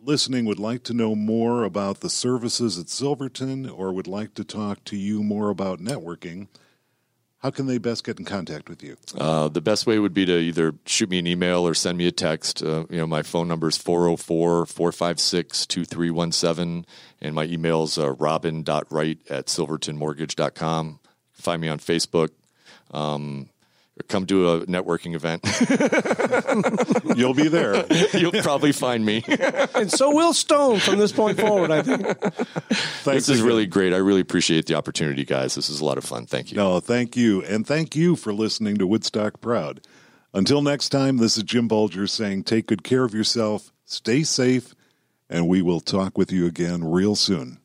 [0.00, 4.42] listening would like to know more about the services at Silverton or would like to
[4.42, 6.48] talk to you more about networking,
[7.40, 8.96] how can they best get in contact with you?
[9.16, 12.06] Uh, the best way would be to either shoot me an email or send me
[12.06, 12.62] a text.
[12.62, 16.84] Uh, you know, my phone number is 404 456 2317,
[17.22, 21.00] and my email is uh, robin.wright at silvertonmortgage.com.
[21.32, 22.28] Find me on Facebook.
[22.90, 23.48] Um,
[24.08, 25.44] come to a networking event.
[27.16, 27.84] You'll be there.
[28.16, 29.24] You'll probably find me.
[29.74, 32.06] And so will Stone from this point forward, I think.
[32.20, 33.46] Thanks this is again.
[33.46, 33.92] really great.
[33.92, 35.54] I really appreciate the opportunity, guys.
[35.54, 36.26] This is a lot of fun.
[36.26, 36.56] Thank you.
[36.56, 37.42] No, thank you.
[37.42, 39.80] And thank you for listening to Woodstock Proud.
[40.32, 44.74] Until next time, this is Jim Bulger saying take good care of yourself, stay safe,
[45.28, 47.58] and we will talk with you again real soon.